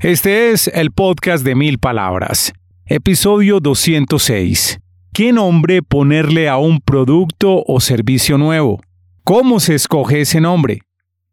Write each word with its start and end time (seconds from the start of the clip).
Este 0.00 0.50
es 0.50 0.68
el 0.68 0.90
podcast 0.90 1.44
de 1.44 1.54
mil 1.54 1.78
palabras, 1.78 2.52
episodio 2.84 3.60
206. 3.60 4.80
¿Qué 5.14 5.32
nombre 5.32 5.82
ponerle 5.82 6.48
a 6.48 6.58
un 6.58 6.80
producto 6.80 7.62
o 7.66 7.80
servicio 7.80 8.36
nuevo? 8.36 8.80
¿Cómo 9.22 9.60
se 9.60 9.76
escoge 9.76 10.20
ese 10.20 10.40
nombre? 10.40 10.80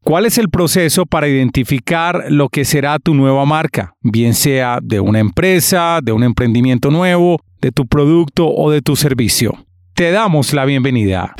¿Cuál 0.04 0.26
es 0.26 0.38
el 0.38 0.50
proceso 0.50 1.06
para 1.06 1.28
identificar 1.28 2.26
lo 2.30 2.48
que 2.50 2.64
será 2.64 2.98
tu 3.00 3.14
nueva 3.14 3.46
marca, 3.46 3.94
bien 4.00 4.36
sea 4.36 4.80
de 4.82 5.00
una 5.00 5.20
empresa, 5.20 6.00
de 6.02 6.12
un 6.14 6.24
emprendimiento 6.24 6.92
nuevo, 6.92 7.42
de 7.60 7.72
tu 7.72 7.88
producto 7.88 8.48
o 8.48 8.72
de 8.72 8.82
tu 8.82 8.96
servicio? 8.96 9.66
Te 9.96 10.12
damos 10.12 10.54
la 10.54 10.66
bienvenida. 10.66 11.34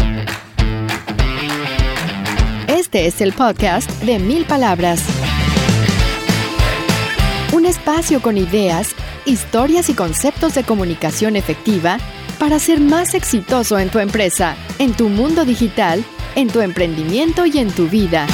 Este 2.68 3.06
es 3.06 3.22
el 3.22 3.32
podcast 3.32 3.90
de 4.04 4.20
mil 4.20 4.44
palabras 4.44 5.06
un 7.52 7.66
espacio 7.66 8.22
con 8.22 8.38
ideas, 8.38 8.96
historias 9.26 9.90
y 9.90 9.94
conceptos 9.94 10.56
de 10.56 10.64
comunicación 10.64 11.36
efectiva 11.36 11.98
para 12.40 12.60
ser 12.60 12.80
más 12.80 13.14
exitoso 13.14 13.78
en 13.78 13.90
tu 13.90 14.00
empresa, 14.00 14.56
en 14.80 14.94
tu 14.94 15.10
mundo 15.10 15.46
digital, 15.46 16.04
en 16.36 16.48
tu 16.50 16.62
emprendimiento 16.62 17.46
y 17.46 17.58
en 17.60 17.70
tu 17.72 17.88
vida. 17.88 18.26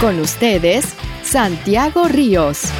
Con 0.00 0.20
ustedes, 0.20 0.86
Santiago 1.22 2.06
Ríos. 2.06 2.70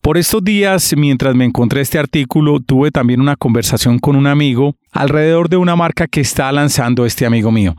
Por 0.01 0.17
estos 0.17 0.43
días, 0.43 0.93
mientras 0.97 1.35
me 1.35 1.45
encontré 1.45 1.79
este 1.79 1.99
artículo, 1.99 2.59
tuve 2.59 2.91
también 2.91 3.21
una 3.21 3.37
conversación 3.37 3.97
con 3.97 4.17
un 4.17 4.27
amigo 4.27 4.75
alrededor 4.91 5.47
de 5.47 5.55
una 5.55 5.77
marca 5.77 6.05
que 6.05 6.19
está 6.19 6.51
lanzando 6.51 7.05
este 7.05 7.25
amigo 7.25 7.49
mío. 7.49 7.77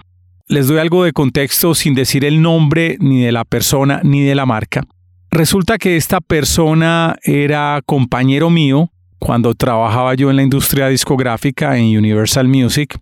Les 0.51 0.67
doy 0.67 0.79
algo 0.79 1.05
de 1.05 1.13
contexto 1.13 1.75
sin 1.75 1.95
decir 1.95 2.25
el 2.25 2.41
nombre 2.41 2.97
ni 3.01 3.21
de 3.21 3.33
la 3.33 3.45
persona 3.45 4.01
ni 4.03 4.23
de 4.23 4.35
la 4.35 4.47
marca. 4.47 4.83
Resulta 5.31 5.77
que 5.77 5.99
esta 5.99 6.23
persona 6.23 7.17
era 7.23 7.83
compañero 7.85 8.49
mío 8.49 8.91
cuando 9.19 9.55
trabajaba 9.55 10.15
yo 10.15 10.31
en 10.31 10.37
la 10.37 10.43
industria 10.43 10.89
discográfica 10.89 11.77
en 11.77 11.99
Universal 11.99 12.49
Music. 12.49 12.99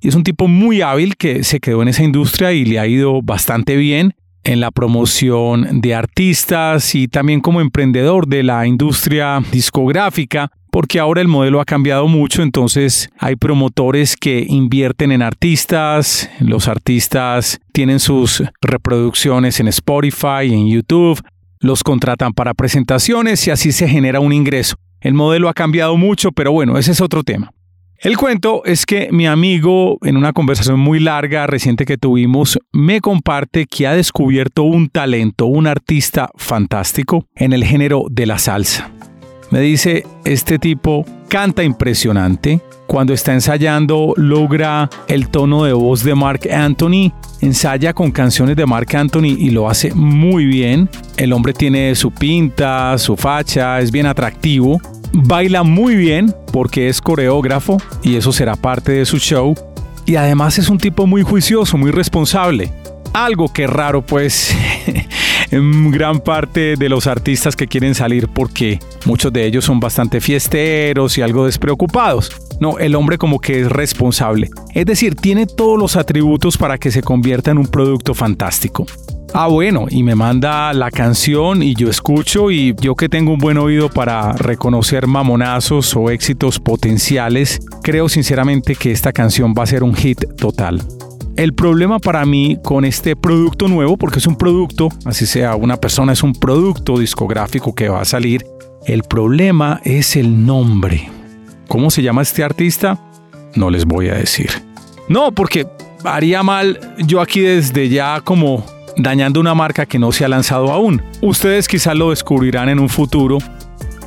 Es 0.00 0.16
un 0.16 0.24
tipo 0.24 0.48
muy 0.48 0.82
hábil 0.82 1.16
que 1.16 1.44
se 1.44 1.60
quedó 1.60 1.82
en 1.82 1.88
esa 1.88 2.02
industria 2.02 2.52
y 2.52 2.64
le 2.64 2.80
ha 2.80 2.88
ido 2.88 3.22
bastante 3.22 3.76
bien 3.76 4.14
en 4.42 4.58
la 4.58 4.72
promoción 4.72 5.80
de 5.80 5.94
artistas 5.94 6.96
y 6.96 7.06
también 7.06 7.40
como 7.40 7.60
emprendedor 7.60 8.26
de 8.26 8.42
la 8.42 8.66
industria 8.66 9.40
discográfica, 9.52 10.50
porque 10.70 11.00
ahora 11.00 11.20
el 11.20 11.28
modelo 11.28 11.60
ha 11.60 11.64
cambiado 11.64 12.08
mucho, 12.08 12.42
entonces 12.42 13.10
hay 13.18 13.36
promotores 13.36 14.16
que 14.16 14.44
invierten 14.48 15.12
en 15.12 15.22
artistas, 15.22 16.30
los 16.40 16.68
artistas 16.68 17.60
tienen 17.72 18.00
sus 18.00 18.42
reproducciones 18.60 19.60
en 19.60 19.68
Spotify, 19.68 20.52
en 20.52 20.68
YouTube, 20.68 21.20
los 21.60 21.82
contratan 21.82 22.32
para 22.32 22.54
presentaciones 22.54 23.46
y 23.46 23.50
así 23.50 23.72
se 23.72 23.88
genera 23.88 24.20
un 24.20 24.32
ingreso. 24.32 24.76
El 25.00 25.14
modelo 25.14 25.48
ha 25.48 25.54
cambiado 25.54 25.96
mucho, 25.96 26.32
pero 26.32 26.52
bueno, 26.52 26.78
ese 26.78 26.92
es 26.92 27.00
otro 27.00 27.22
tema. 27.22 27.52
El 28.00 28.16
cuento 28.16 28.64
es 28.64 28.86
que 28.86 29.08
mi 29.10 29.26
amigo, 29.26 29.98
en 30.02 30.16
una 30.16 30.32
conversación 30.32 30.78
muy 30.78 31.00
larga 31.00 31.48
reciente 31.48 31.84
que 31.84 31.98
tuvimos, 31.98 32.56
me 32.72 33.00
comparte 33.00 33.66
que 33.66 33.88
ha 33.88 33.94
descubierto 33.94 34.62
un 34.62 34.88
talento, 34.88 35.46
un 35.46 35.66
artista 35.66 36.30
fantástico 36.36 37.26
en 37.34 37.52
el 37.52 37.64
género 37.64 38.04
de 38.08 38.26
la 38.26 38.38
salsa. 38.38 38.92
Me 39.50 39.60
dice, 39.60 40.04
este 40.24 40.58
tipo 40.58 41.04
canta 41.28 41.62
impresionante. 41.62 42.60
Cuando 42.86 43.12
está 43.12 43.34
ensayando 43.34 44.14
logra 44.16 44.88
el 45.08 45.28
tono 45.28 45.64
de 45.64 45.74
voz 45.74 46.02
de 46.02 46.14
Mark 46.14 46.48
Anthony, 46.50 47.12
ensaya 47.40 47.92
con 47.92 48.10
canciones 48.10 48.56
de 48.56 48.64
Mark 48.64 48.96
Anthony 48.96 49.36
y 49.38 49.50
lo 49.50 49.68
hace 49.68 49.92
muy 49.94 50.46
bien. 50.46 50.88
El 51.16 51.34
hombre 51.34 51.52
tiene 51.52 51.94
su 51.94 52.10
pinta, 52.10 52.96
su 52.96 53.16
facha, 53.16 53.78
es 53.80 53.90
bien 53.90 54.06
atractivo 54.06 54.80
Baila 55.12 55.62
muy 55.62 55.96
bien 55.96 56.34
porque 56.52 56.88
es 56.88 57.00
coreógrafo 57.00 57.78
y 58.02 58.16
eso 58.16 58.32
será 58.32 58.56
parte 58.56 58.92
de 58.92 59.06
su 59.06 59.18
show. 59.18 59.54
Y 60.06 60.16
además 60.16 60.58
es 60.58 60.68
un 60.68 60.78
tipo 60.78 61.06
muy 61.06 61.22
juicioso, 61.22 61.76
muy 61.76 61.90
responsable. 61.90 62.72
Algo 63.12 63.52
que 63.52 63.66
raro 63.66 64.02
pues 64.02 64.54
gran 65.50 66.20
parte 66.20 66.76
de 66.76 66.88
los 66.88 67.06
artistas 67.06 67.56
que 67.56 67.66
quieren 67.66 67.94
salir 67.94 68.28
porque 68.28 68.78
muchos 69.06 69.32
de 69.32 69.46
ellos 69.46 69.64
son 69.64 69.80
bastante 69.80 70.20
fiesteros 70.20 71.18
y 71.18 71.22
algo 71.22 71.46
despreocupados. 71.46 72.32
No, 72.60 72.78
el 72.78 72.94
hombre 72.94 73.18
como 73.18 73.38
que 73.38 73.60
es 73.60 73.68
responsable. 73.68 74.50
Es 74.74 74.86
decir, 74.86 75.14
tiene 75.14 75.46
todos 75.46 75.78
los 75.78 75.96
atributos 75.96 76.56
para 76.56 76.78
que 76.78 76.90
se 76.90 77.02
convierta 77.02 77.50
en 77.50 77.58
un 77.58 77.66
producto 77.66 78.14
fantástico. 78.14 78.86
Ah, 79.34 79.46
bueno, 79.46 79.86
y 79.90 80.02
me 80.02 80.14
manda 80.14 80.72
la 80.72 80.90
canción 80.90 81.62
y 81.62 81.74
yo 81.74 81.90
escucho 81.90 82.50
y 82.50 82.74
yo 82.80 82.94
que 82.94 83.10
tengo 83.10 83.32
un 83.32 83.38
buen 83.38 83.58
oído 83.58 83.90
para 83.90 84.32
reconocer 84.32 85.06
mamonazos 85.06 85.94
o 85.96 86.10
éxitos 86.10 86.58
potenciales, 86.58 87.60
creo 87.82 88.08
sinceramente 88.08 88.74
que 88.74 88.90
esta 88.90 89.12
canción 89.12 89.54
va 89.56 89.64
a 89.64 89.66
ser 89.66 89.82
un 89.82 89.94
hit 89.94 90.24
total. 90.36 90.80
El 91.38 91.54
problema 91.54 92.00
para 92.00 92.26
mí 92.26 92.58
con 92.64 92.84
este 92.84 93.14
producto 93.14 93.68
nuevo, 93.68 93.96
porque 93.96 94.18
es 94.18 94.26
un 94.26 94.34
producto, 94.34 94.88
así 95.04 95.24
sea 95.24 95.54
una 95.54 95.76
persona, 95.76 96.12
es 96.12 96.24
un 96.24 96.32
producto 96.32 96.98
discográfico 96.98 97.76
que 97.76 97.88
va 97.88 98.00
a 98.00 98.04
salir, 98.04 98.44
el 98.86 99.04
problema 99.04 99.80
es 99.84 100.16
el 100.16 100.44
nombre. 100.44 101.08
¿Cómo 101.68 101.92
se 101.92 102.02
llama 102.02 102.22
este 102.22 102.42
artista? 102.42 102.98
No 103.54 103.70
les 103.70 103.84
voy 103.84 104.08
a 104.08 104.14
decir. 104.14 104.50
No, 105.08 105.30
porque 105.30 105.68
haría 106.02 106.42
mal 106.42 106.96
yo 107.06 107.20
aquí 107.20 107.38
desde 107.38 107.88
ya 107.88 108.20
como 108.20 108.66
dañando 108.96 109.38
una 109.38 109.54
marca 109.54 109.86
que 109.86 110.00
no 110.00 110.10
se 110.10 110.24
ha 110.24 110.28
lanzado 110.28 110.72
aún. 110.72 111.00
Ustedes 111.22 111.68
quizás 111.68 111.94
lo 111.94 112.10
descubrirán 112.10 112.68
en 112.68 112.80
un 112.80 112.88
futuro 112.88 113.38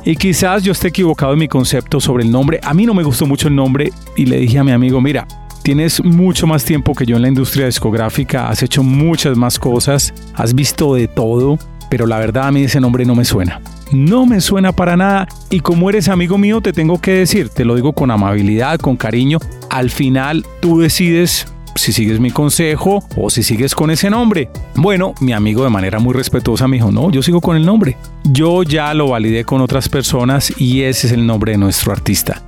y 0.04 0.16
quizás 0.16 0.64
yo 0.64 0.72
esté 0.72 0.88
equivocado 0.88 1.32
en 1.32 1.38
mi 1.38 1.48
concepto 1.48 1.98
sobre 1.98 2.24
el 2.24 2.30
nombre. 2.30 2.60
A 2.62 2.74
mí 2.74 2.84
no 2.84 2.92
me 2.92 3.02
gustó 3.02 3.24
mucho 3.24 3.48
el 3.48 3.54
nombre 3.54 3.90
y 4.18 4.26
le 4.26 4.36
dije 4.36 4.58
a 4.58 4.64
mi 4.64 4.72
amigo, 4.72 5.00
mira, 5.00 5.26
tienes 5.62 6.02
mucho 6.04 6.46
más 6.46 6.64
tiempo 6.64 6.94
que 6.94 7.06
yo 7.06 7.16
en 7.16 7.22
la 7.22 7.28
industria 7.28 7.66
discográfica, 7.66 8.48
has 8.48 8.62
hecho 8.62 8.82
muchas 8.82 9.36
más 9.36 9.58
cosas, 9.58 10.12
has 10.34 10.54
visto 10.54 10.94
de 10.94 11.08
todo, 11.08 11.58
pero 11.88 12.06
la 12.06 12.18
verdad 12.18 12.48
a 12.48 12.52
mí 12.52 12.62
ese 12.62 12.80
nombre 12.80 13.04
no 13.04 13.14
me 13.14 13.24
suena. 13.24 13.60
No 13.92 14.24
me 14.24 14.40
suena 14.40 14.72
para 14.72 14.96
nada 14.96 15.28
y 15.50 15.60
como 15.60 15.90
eres 15.90 16.08
amigo 16.08 16.38
mío 16.38 16.60
te 16.60 16.72
tengo 16.72 17.00
que 17.00 17.12
decir, 17.12 17.48
te 17.50 17.64
lo 17.64 17.74
digo 17.74 17.92
con 17.92 18.10
amabilidad, 18.10 18.80
con 18.80 18.96
cariño, 18.96 19.38
al 19.70 19.90
final 19.90 20.44
tú 20.60 20.80
decides 20.80 21.46
si 21.74 21.92
sigues 21.92 22.20
mi 22.20 22.30
consejo 22.30 23.04
o 23.16 23.30
si 23.30 23.42
sigues 23.42 23.74
con 23.74 23.90
ese 23.90 24.10
nombre. 24.10 24.50
Bueno, 24.74 25.14
mi 25.20 25.32
amigo 25.32 25.64
de 25.64 25.70
manera 25.70 25.98
muy 25.98 26.14
respetuosa 26.14 26.68
me 26.68 26.76
dijo, 26.76 26.90
no, 26.90 27.10
yo 27.10 27.22
sigo 27.22 27.40
con 27.40 27.56
el 27.56 27.64
nombre. 27.64 27.96
Yo 28.24 28.62
ya 28.62 28.92
lo 28.94 29.08
validé 29.08 29.44
con 29.44 29.60
otras 29.60 29.88
personas 29.88 30.52
y 30.58 30.82
ese 30.82 31.06
es 31.06 31.12
el 31.12 31.26
nombre 31.26 31.52
de 31.52 31.58
nuestro 31.58 31.92
artista. 31.92 32.42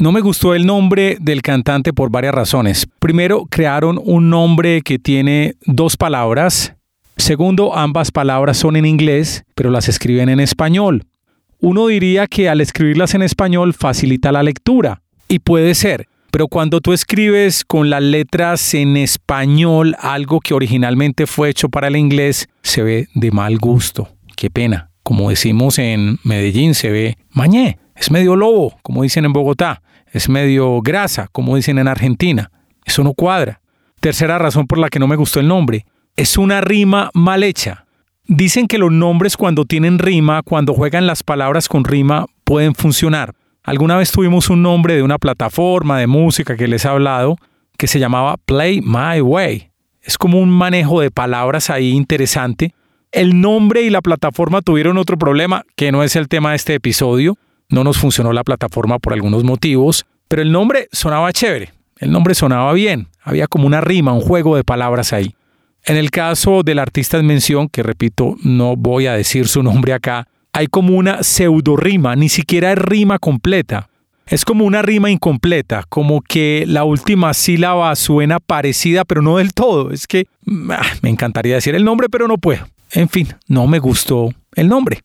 No 0.00 0.12
me 0.12 0.22
gustó 0.22 0.54
el 0.54 0.64
nombre 0.64 1.18
del 1.20 1.42
cantante 1.42 1.92
por 1.92 2.10
varias 2.10 2.34
razones. 2.34 2.86
Primero, 3.00 3.44
crearon 3.50 4.00
un 4.02 4.30
nombre 4.30 4.80
que 4.80 4.98
tiene 4.98 5.56
dos 5.66 5.98
palabras. 5.98 6.74
Segundo, 7.18 7.76
ambas 7.76 8.10
palabras 8.10 8.56
son 8.56 8.76
en 8.76 8.86
inglés, 8.86 9.44
pero 9.54 9.68
las 9.68 9.90
escriben 9.90 10.30
en 10.30 10.40
español. 10.40 11.04
Uno 11.58 11.86
diría 11.86 12.26
que 12.28 12.48
al 12.48 12.62
escribirlas 12.62 13.12
en 13.12 13.20
español 13.20 13.74
facilita 13.74 14.32
la 14.32 14.42
lectura. 14.42 15.02
Y 15.28 15.40
puede 15.40 15.74
ser, 15.74 16.08
pero 16.30 16.48
cuando 16.48 16.80
tú 16.80 16.94
escribes 16.94 17.62
con 17.62 17.90
las 17.90 18.02
letras 18.02 18.72
en 18.72 18.96
español 18.96 19.94
algo 20.00 20.40
que 20.40 20.54
originalmente 20.54 21.26
fue 21.26 21.50
hecho 21.50 21.68
para 21.68 21.88
el 21.88 21.96
inglés, 21.96 22.48
se 22.62 22.82
ve 22.82 23.08
de 23.14 23.30
mal 23.32 23.58
gusto. 23.58 24.08
Qué 24.34 24.48
pena. 24.48 24.88
Como 25.02 25.28
decimos 25.28 25.78
en 25.78 26.16
Medellín, 26.24 26.74
se 26.74 26.88
ve 26.88 27.18
mañé. 27.32 27.78
Es 27.94 28.10
medio 28.10 28.34
lobo, 28.34 28.78
como 28.80 29.02
dicen 29.02 29.26
en 29.26 29.34
Bogotá. 29.34 29.82
Es 30.12 30.28
medio 30.28 30.80
grasa, 30.82 31.28
como 31.32 31.56
dicen 31.56 31.78
en 31.78 31.88
Argentina. 31.88 32.50
Eso 32.84 33.04
no 33.04 33.14
cuadra. 33.14 33.60
Tercera 34.00 34.38
razón 34.38 34.66
por 34.66 34.78
la 34.78 34.88
que 34.88 34.98
no 34.98 35.06
me 35.06 35.16
gustó 35.16 35.40
el 35.40 35.48
nombre. 35.48 35.86
Es 36.16 36.38
una 36.38 36.60
rima 36.60 37.10
mal 37.14 37.42
hecha. 37.42 37.86
Dicen 38.26 38.66
que 38.66 38.78
los 38.78 38.92
nombres 38.92 39.36
cuando 39.36 39.64
tienen 39.64 39.98
rima, 39.98 40.42
cuando 40.42 40.74
juegan 40.74 41.06
las 41.06 41.22
palabras 41.22 41.68
con 41.68 41.84
rima, 41.84 42.26
pueden 42.44 42.74
funcionar. 42.74 43.34
Alguna 43.62 43.96
vez 43.96 44.10
tuvimos 44.10 44.50
un 44.50 44.62
nombre 44.62 44.94
de 44.94 45.02
una 45.02 45.18
plataforma 45.18 45.98
de 45.98 46.06
música 46.06 46.56
que 46.56 46.68
les 46.68 46.84
he 46.84 46.88
hablado 46.88 47.36
que 47.80 47.86
se 47.86 47.98
llamaba 47.98 48.36
Play 48.36 48.82
My 48.82 49.20
Way. 49.22 49.70
Es 50.02 50.18
como 50.18 50.38
un 50.38 50.50
manejo 50.50 51.00
de 51.00 51.10
palabras 51.10 51.70
ahí 51.70 51.90
interesante. 51.90 52.74
El 53.10 53.40
nombre 53.40 53.82
y 53.82 53.90
la 53.90 54.02
plataforma 54.02 54.60
tuvieron 54.60 54.98
otro 54.98 55.16
problema, 55.16 55.64
que 55.76 55.90
no 55.90 56.02
es 56.02 56.14
el 56.14 56.28
tema 56.28 56.50
de 56.50 56.56
este 56.56 56.74
episodio. 56.74 57.38
No 57.70 57.84
nos 57.84 57.98
funcionó 57.98 58.32
la 58.32 58.44
plataforma 58.44 58.98
por 58.98 59.12
algunos 59.12 59.44
motivos, 59.44 60.04
pero 60.28 60.42
el 60.42 60.52
nombre 60.52 60.88
sonaba 60.92 61.32
chévere. 61.32 61.72
El 61.98 62.10
nombre 62.10 62.34
sonaba 62.34 62.72
bien. 62.72 63.08
Había 63.22 63.46
como 63.46 63.66
una 63.66 63.80
rima, 63.80 64.12
un 64.12 64.20
juego 64.20 64.56
de 64.56 64.64
palabras 64.64 65.12
ahí. 65.12 65.34
En 65.84 65.96
el 65.96 66.10
caso 66.10 66.62
del 66.62 66.78
artista 66.78 67.18
en 67.18 67.26
mención, 67.26 67.68
que 67.68 67.82
repito, 67.82 68.36
no 68.42 68.76
voy 68.76 69.06
a 69.06 69.14
decir 69.14 69.48
su 69.48 69.62
nombre 69.62 69.92
acá, 69.92 70.26
hay 70.52 70.66
como 70.66 70.96
una 70.96 71.22
pseudo 71.22 71.76
rima, 71.76 72.16
ni 72.16 72.28
siquiera 72.28 72.72
es 72.72 72.78
rima 72.78 73.18
completa. 73.18 73.88
Es 74.26 74.44
como 74.44 74.64
una 74.64 74.82
rima 74.82 75.10
incompleta, 75.10 75.84
como 75.88 76.20
que 76.20 76.64
la 76.66 76.84
última 76.84 77.34
sílaba 77.34 77.94
suena 77.96 78.38
parecida, 78.38 79.04
pero 79.04 79.22
no 79.22 79.38
del 79.38 79.52
todo. 79.52 79.90
Es 79.90 80.06
que 80.06 80.26
ah, 80.70 80.86
me 81.02 81.10
encantaría 81.10 81.56
decir 81.56 81.74
el 81.74 81.84
nombre, 81.84 82.08
pero 82.08 82.28
no 82.28 82.38
puedo. 82.38 82.66
En 82.92 83.08
fin, 83.08 83.28
no 83.48 83.66
me 83.66 83.78
gustó 83.78 84.30
el 84.54 84.68
nombre. 84.68 85.02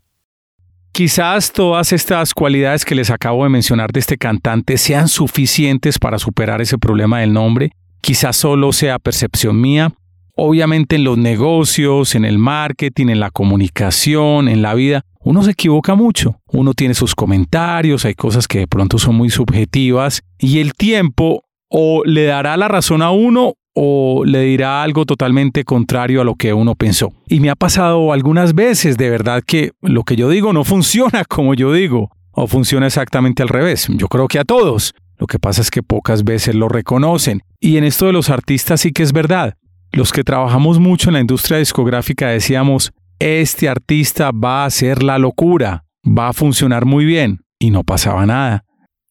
Quizás 0.96 1.52
todas 1.52 1.92
estas 1.92 2.34
cualidades 2.34 2.86
que 2.86 2.96
les 2.96 3.10
acabo 3.10 3.44
de 3.44 3.50
mencionar 3.50 3.92
de 3.92 4.00
este 4.00 4.18
cantante 4.18 4.78
sean 4.78 5.10
suficientes 5.10 6.00
para 6.00 6.18
superar 6.18 6.62
ese 6.62 6.78
problema 6.78 7.20
del 7.20 7.34
nombre. 7.34 7.74
Quizás 8.00 8.38
solo 8.38 8.72
sea 8.72 8.98
percepción 8.98 9.60
mía. 9.60 9.92
Obviamente 10.38 10.96
en 10.96 11.04
los 11.04 11.18
negocios, 11.18 12.16
en 12.16 12.24
el 12.24 12.38
marketing, 12.38 13.08
en 13.08 13.20
la 13.20 13.30
comunicación, 13.30 14.48
en 14.48 14.62
la 14.62 14.74
vida, 14.74 15.02
uno 15.20 15.44
se 15.44 15.52
equivoca 15.52 15.96
mucho, 15.96 16.40
uno 16.54 16.74
tiene 16.74 16.94
sus 16.94 17.14
comentarios, 17.14 18.06
hay 18.06 18.14
cosas 18.14 18.48
que 18.48 18.60
de 18.60 18.68
pronto 18.68 18.98
son 18.98 19.16
muy 19.16 19.30
subjetivas 19.30 20.24
y 20.40 20.60
el 20.60 20.76
tiempo 20.76 21.44
o 21.68 22.06
le 22.06 22.24
dará 22.24 22.56
la 22.56 22.70
razón 22.70 23.02
a 23.02 23.12
uno 23.12 23.56
o 23.76 24.24
le 24.26 24.40
dirá 24.42 24.82
algo 24.82 25.06
totalmente 25.06 25.66
contrario 25.66 26.22
a 26.22 26.24
lo 26.24 26.36
que 26.36 26.54
uno 26.54 26.76
pensó. 26.76 27.12
Y 27.28 27.42
me 27.42 27.50
ha 27.50 27.56
pasado 27.56 28.14
algunas 28.14 28.56
veces 28.56 28.98
de 28.98 29.10
verdad 29.10 29.44
que 29.46 29.72
lo 29.82 30.04
que 30.04 30.16
yo 30.16 30.30
digo 30.30 30.54
no 30.54 30.64
funciona 30.64 31.26
como 31.26 31.54
yo 31.54 31.72
digo 31.74 32.10
o 32.32 32.48
funciona 32.48 32.88
exactamente 32.88 33.44
al 33.44 33.50
revés. 33.50 33.88
Yo 33.90 34.08
creo 34.08 34.28
que 34.28 34.40
a 34.40 34.46
todos. 34.46 34.94
Lo 35.18 35.28
que 35.28 35.40
pasa 35.40 35.62
es 35.62 35.72
que 35.72 35.84
pocas 35.84 36.24
veces 36.24 36.56
lo 36.56 36.68
reconocen. 36.68 37.42
Y 37.60 37.78
en 37.78 37.84
esto 37.84 38.08
de 38.08 38.14
los 38.14 38.30
artistas 38.30 38.82
sí 38.82 38.92
que 38.92 39.04
es 39.04 39.14
verdad. 39.14 39.56
Los 39.92 40.12
que 40.12 40.24
trabajamos 40.24 40.80
mucho 40.80 41.10
en 41.10 41.14
la 41.14 41.22
industria 41.22 41.58
discográfica 41.58 42.28
decíamos, 42.28 42.92
este 43.20 43.70
artista 43.70 44.32
va 44.32 44.64
a 44.64 44.66
hacer 44.66 45.04
la 45.04 45.18
locura, 45.18 45.86
va 46.06 46.30
a 46.30 46.34
funcionar 46.34 46.86
muy 46.86 47.06
bien, 47.06 47.40
y 47.60 47.72
no 47.72 47.84
pasaba 47.84 48.26
nada. 48.26 48.66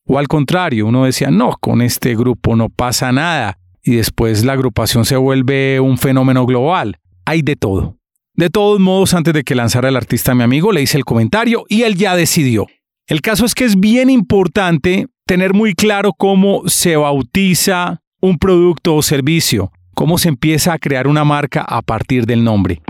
O 0.07 0.19
al 0.19 0.29
contrario, 0.29 0.87
uno 0.87 1.05
decía, 1.05 1.31
no, 1.31 1.57
con 1.59 1.81
este 1.81 2.15
grupo 2.15 2.55
no 2.55 2.69
pasa 2.69 3.13
nada, 3.13 3.57
y 3.85 3.97
después 3.97 4.45
la 4.45 4.55
agrupación 4.55 5.05
se 5.05 5.17
vuelve 5.17 5.79
un 5.79 5.99
fenómeno 5.99 6.47
global. 6.47 6.99
Hay 7.27 7.43
de 7.43 7.57
todo. 7.57 7.99
De 8.35 8.51
todos 8.51 8.81
modos, 8.81 9.15
antes 9.15 9.35
de 9.35 9.45
que 9.45 9.55
lanzara 9.55 9.89
el 9.89 9.97
artista 9.97 10.33
a 10.33 10.35
mi 10.35 10.43
amigo, 10.43 10.73
le 10.73 10.83
hice 10.83 10.97
el 10.97 11.05
comentario 11.05 11.65
y 11.69 11.83
él 11.83 11.95
ya 11.95 12.17
decidió. 12.17 12.67
El 13.07 13.21
caso 13.21 13.45
es 13.45 13.55
que 13.55 13.65
es 13.65 13.79
bien 13.79 14.11
importante 14.11 15.07
tener 15.27 15.55
muy 15.55 15.75
claro 15.75 16.13
cómo 16.17 16.63
se 16.67 16.97
bautiza 16.97 18.01
un 18.21 18.39
producto 18.39 18.97
o 18.97 19.03
servicio, 19.03 19.71
cómo 19.95 20.19
se 20.19 20.31
empieza 20.31 20.73
a 20.73 20.79
crear 20.79 21.07
una 21.07 21.25
marca 21.25 21.61
a 21.63 21.83
partir 21.83 22.27
del 22.27 22.43
nombre. 22.43 22.81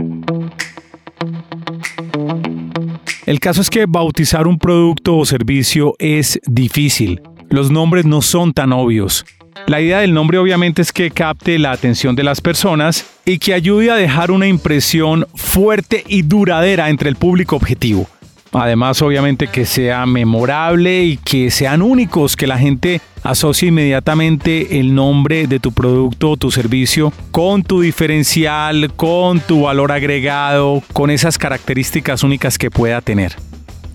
El 3.27 3.41
caso 3.41 3.61
es 3.61 3.71
que 3.71 3.87
bautizar 3.89 4.47
un 4.47 4.59
producto 4.59 5.17
o 5.17 5.25
servicio 5.25 5.95
es 5.99 6.39
difícil. 6.47 7.21
Los 7.51 7.71
nombres 7.71 8.05
no 8.05 8.23
son 8.23 8.53
tan 8.53 8.73
obvios. 8.73 9.25
La 9.67 9.81
idea 9.81 10.01
del 10.01 10.13
nombre 10.13 10.39
obviamente 10.39 10.83
es 10.83 10.93
que 10.93 11.11
capte 11.11 11.59
la 11.59 11.73
atención 11.73 12.17
de 12.17 12.25
las 12.25 12.41
personas 12.41 13.07
y 13.25 13.39
que 13.39 13.55
ayude 13.55 13.91
a 13.91 13.97
dejar 13.97 14.31
una 14.31 14.47
impresión 14.47 15.27
fuerte 15.35 16.05
y 16.07 16.23
duradera 16.23 16.91
entre 16.91 17.09
el 17.09 17.17
público 17.17 17.57
objetivo. 17.57 18.07
Además, 18.53 19.03
obviamente 19.03 19.49
que 19.49 19.65
sea 19.65 20.07
memorable 20.07 21.03
y 21.03 21.17
que 21.17 21.51
sean 21.51 21.83
únicos, 21.83 22.37
que 22.37 22.47
la 22.47 22.59
gente 22.59 23.01
asocie 23.23 23.69
inmediatamente 23.69 24.79
el 24.79 24.95
nombre 24.95 25.47
de 25.47 25.59
tu 25.59 25.73
producto 25.73 26.33
o 26.33 26.37
tu 26.37 26.51
servicio 26.51 27.13
con 27.33 27.65
tu 27.65 27.81
diferencial, 27.81 28.93
con 28.95 29.41
tu 29.41 29.63
valor 29.63 29.91
agregado, 29.91 30.83
con 30.93 31.11
esas 31.11 31.39
características 31.39 32.23
únicas 32.23 32.59
que 32.59 32.71
pueda 32.71 33.01
tener. 33.01 33.35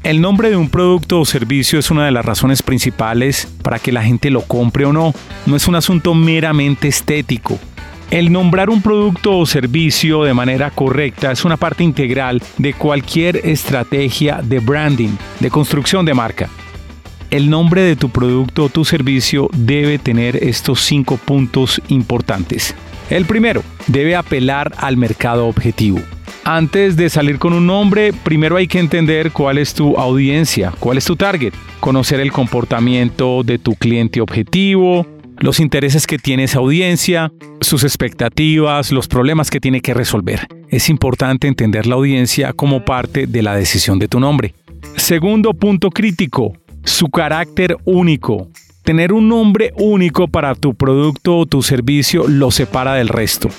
El 0.01 0.21
nombre 0.21 0.49
de 0.49 0.55
un 0.55 0.69
producto 0.69 1.19
o 1.19 1.25
servicio 1.25 1.77
es 1.77 1.91
una 1.91 2.05
de 2.05 2.11
las 2.11 2.25
razones 2.25 2.63
principales 2.63 3.49
para 3.61 3.79
que 3.79 3.91
la 3.91 4.01
gente 4.01 4.29
lo 4.29 4.41
compre 4.43 4.85
o 4.85 4.93
no. 4.93 5.13
No 5.45 5.55
es 5.57 5.67
un 5.67 5.75
asunto 5.75 6.13
meramente 6.13 6.87
estético. 6.87 7.59
El 8.09 8.31
nombrar 8.31 8.69
un 8.69 8.81
producto 8.81 9.37
o 9.37 9.45
servicio 9.45 10.23
de 10.23 10.33
manera 10.33 10.71
correcta 10.71 11.33
es 11.33 11.43
una 11.43 11.57
parte 11.57 11.83
integral 11.83 12.41
de 12.57 12.73
cualquier 12.73 13.45
estrategia 13.45 14.41
de 14.41 14.59
branding, 14.59 15.15
de 15.41 15.51
construcción 15.51 16.05
de 16.05 16.13
marca. 16.13 16.49
El 17.29 17.49
nombre 17.49 17.81
de 17.81 17.97
tu 17.97 18.09
producto 18.09 18.63
o 18.63 18.69
tu 18.69 18.85
servicio 18.85 19.49
debe 19.53 19.99
tener 19.99 20.37
estos 20.37 20.79
cinco 20.79 21.17
puntos 21.17 21.81
importantes. 21.89 22.73
El 23.09 23.25
primero, 23.25 23.63
debe 23.87 24.15
apelar 24.15 24.71
al 24.77 24.95
mercado 24.95 25.45
objetivo. 25.45 25.99
Antes 26.51 26.95
de 26.95 27.11
salir 27.11 27.37
con 27.37 27.53
un 27.53 27.67
nombre, 27.67 28.11
primero 28.11 28.57
hay 28.57 28.65
que 28.65 28.79
entender 28.79 29.31
cuál 29.31 29.59
es 29.59 29.75
tu 29.75 29.97
audiencia, 29.97 30.73
cuál 30.79 30.97
es 30.97 31.05
tu 31.05 31.15
target, 31.15 31.53
conocer 31.79 32.19
el 32.19 32.31
comportamiento 32.31 33.43
de 33.43 33.59
tu 33.59 33.75
cliente 33.75 34.19
objetivo, 34.19 35.05
los 35.37 35.59
intereses 35.59 36.07
que 36.07 36.17
tiene 36.17 36.45
esa 36.45 36.57
audiencia, 36.57 37.31
sus 37.61 37.83
expectativas, 37.83 38.91
los 38.91 39.07
problemas 39.07 39.51
que 39.51 39.59
tiene 39.59 39.79
que 39.81 39.93
resolver. 39.93 40.47
Es 40.69 40.89
importante 40.89 41.47
entender 41.47 41.85
la 41.85 41.97
audiencia 41.97 42.51
como 42.53 42.83
parte 42.83 43.27
de 43.27 43.43
la 43.43 43.55
decisión 43.55 43.99
de 43.99 44.07
tu 44.07 44.19
nombre. 44.19 44.55
Segundo 44.95 45.53
punto 45.53 45.91
crítico, 45.91 46.53
su 46.83 47.09
carácter 47.09 47.77
único. 47.85 48.47
Tener 48.83 49.13
un 49.13 49.29
nombre 49.29 49.71
único 49.77 50.27
para 50.27 50.55
tu 50.55 50.73
producto 50.73 51.37
o 51.37 51.45
tu 51.45 51.61
servicio 51.61 52.27
lo 52.27 52.49
separa 52.49 52.95
del 52.95 53.09
resto. 53.09 53.49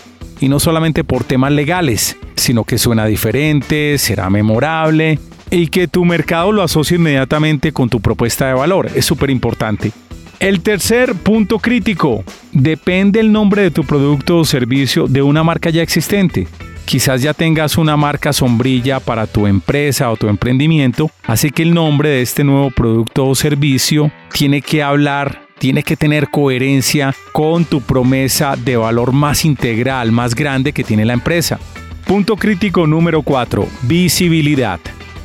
Y 0.41 0.49
no 0.49 0.59
solamente 0.59 1.05
por 1.05 1.25
temas 1.25 1.53
legales, 1.53 2.17
sino 2.35 2.65
que 2.65 2.79
suena 2.79 3.07
diferente, 3.07 3.99
será 3.99 4.31
memorable 4.31 5.19
y 5.51 5.67
que 5.69 5.89
tu 5.89 6.05
mercado 6.05 6.53
lo 6.53 6.63
asocie 6.63 6.97
inmediatamente 6.97 7.73
con 7.73 7.89
tu 7.89 8.01
propuesta 8.01 8.47
de 8.47 8.55
valor. 8.55 8.91
Es 8.95 9.05
súper 9.05 9.31
importante. 9.31 9.93
El 10.39 10.63
tercer 10.63 11.15
punto 11.17 11.59
crítico, 11.59 12.25
depende 12.53 13.21
el 13.21 13.31
nombre 13.31 13.61
de 13.61 13.71
tu 13.71 13.85
producto 13.85 14.39
o 14.39 14.45
servicio 14.47 15.07
de 15.07 15.21
una 15.21 15.45
marca 15.45 15.69
ya 15.69 15.83
existente. 15.83 16.47
Quizás 16.87 17.21
ya 17.21 17.35
tengas 17.35 17.77
una 17.77 17.97
marca 17.99 18.33
sombrilla 18.33 19.01
para 19.01 19.27
tu 19.27 19.47
empresa 19.47 20.11
o 20.11 20.17
tu 20.17 20.29
emprendimiento, 20.29 21.11
así 21.25 21.51
que 21.51 21.63
el 21.63 21.75
nombre 21.75 22.09
de 22.09 22.23
este 22.23 22.43
nuevo 22.43 22.71
producto 22.71 23.29
o 23.29 23.35
servicio 23.35 24.11
tiene 24.33 24.63
que 24.63 24.83
hablar, 24.83 25.43
tiene 25.61 25.83
que 25.83 25.95
tener 25.95 26.31
coherencia 26.31 27.15
con 27.33 27.67
tu 27.67 27.83
promesa 27.83 28.57
de 28.57 28.79
valor 28.79 29.13
más 29.13 29.45
integral, 29.45 30.11
más 30.11 30.35
grande 30.35 30.73
que 30.73 30.83
tiene 30.83 31.05
la 31.05 31.13
empresa. 31.13 31.61
Punto 32.07 32.37
crítico 32.37 32.87
número 32.87 33.21
4, 33.21 33.69
visibilidad. 33.83 34.81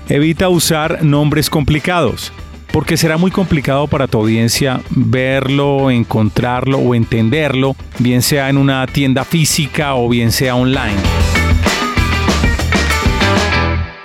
Evita 0.10 0.50
usar 0.50 1.04
nombres 1.04 1.50
complicados 1.50 2.34
porque 2.74 2.98
será 2.98 3.16
muy 3.16 3.32
complicado 3.32 3.88
para 3.88 4.08
tu 4.08 4.18
audiencia 4.20 4.82
verlo, 4.90 5.90
encontrarlo 5.90 6.80
o 6.80 6.94
entenderlo, 6.94 7.78
bien 8.00 8.22
sea 8.22 8.50
en 8.50 8.58
una 8.58 8.86
tienda 8.88 9.24
física 9.24 9.96
o 9.96 10.10
bien 10.10 10.34
sea 10.34 10.58
online. 10.58 10.98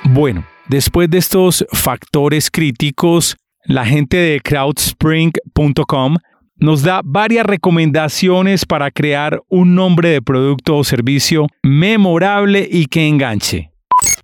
Bueno, 0.04 0.46
después 0.68 1.10
de 1.10 1.18
estos 1.18 1.66
factores 1.72 2.52
críticos, 2.52 3.36
la 3.64 3.84
gente 3.84 4.16
de 4.16 4.40
crowdspring.com 4.40 6.16
nos 6.56 6.82
da 6.82 7.00
varias 7.04 7.46
recomendaciones 7.46 8.66
para 8.66 8.90
crear 8.90 9.40
un 9.48 9.74
nombre 9.74 10.10
de 10.10 10.22
producto 10.22 10.76
o 10.76 10.84
servicio 10.84 11.46
memorable 11.62 12.68
y 12.70 12.86
que 12.86 13.08
enganche. 13.08 13.70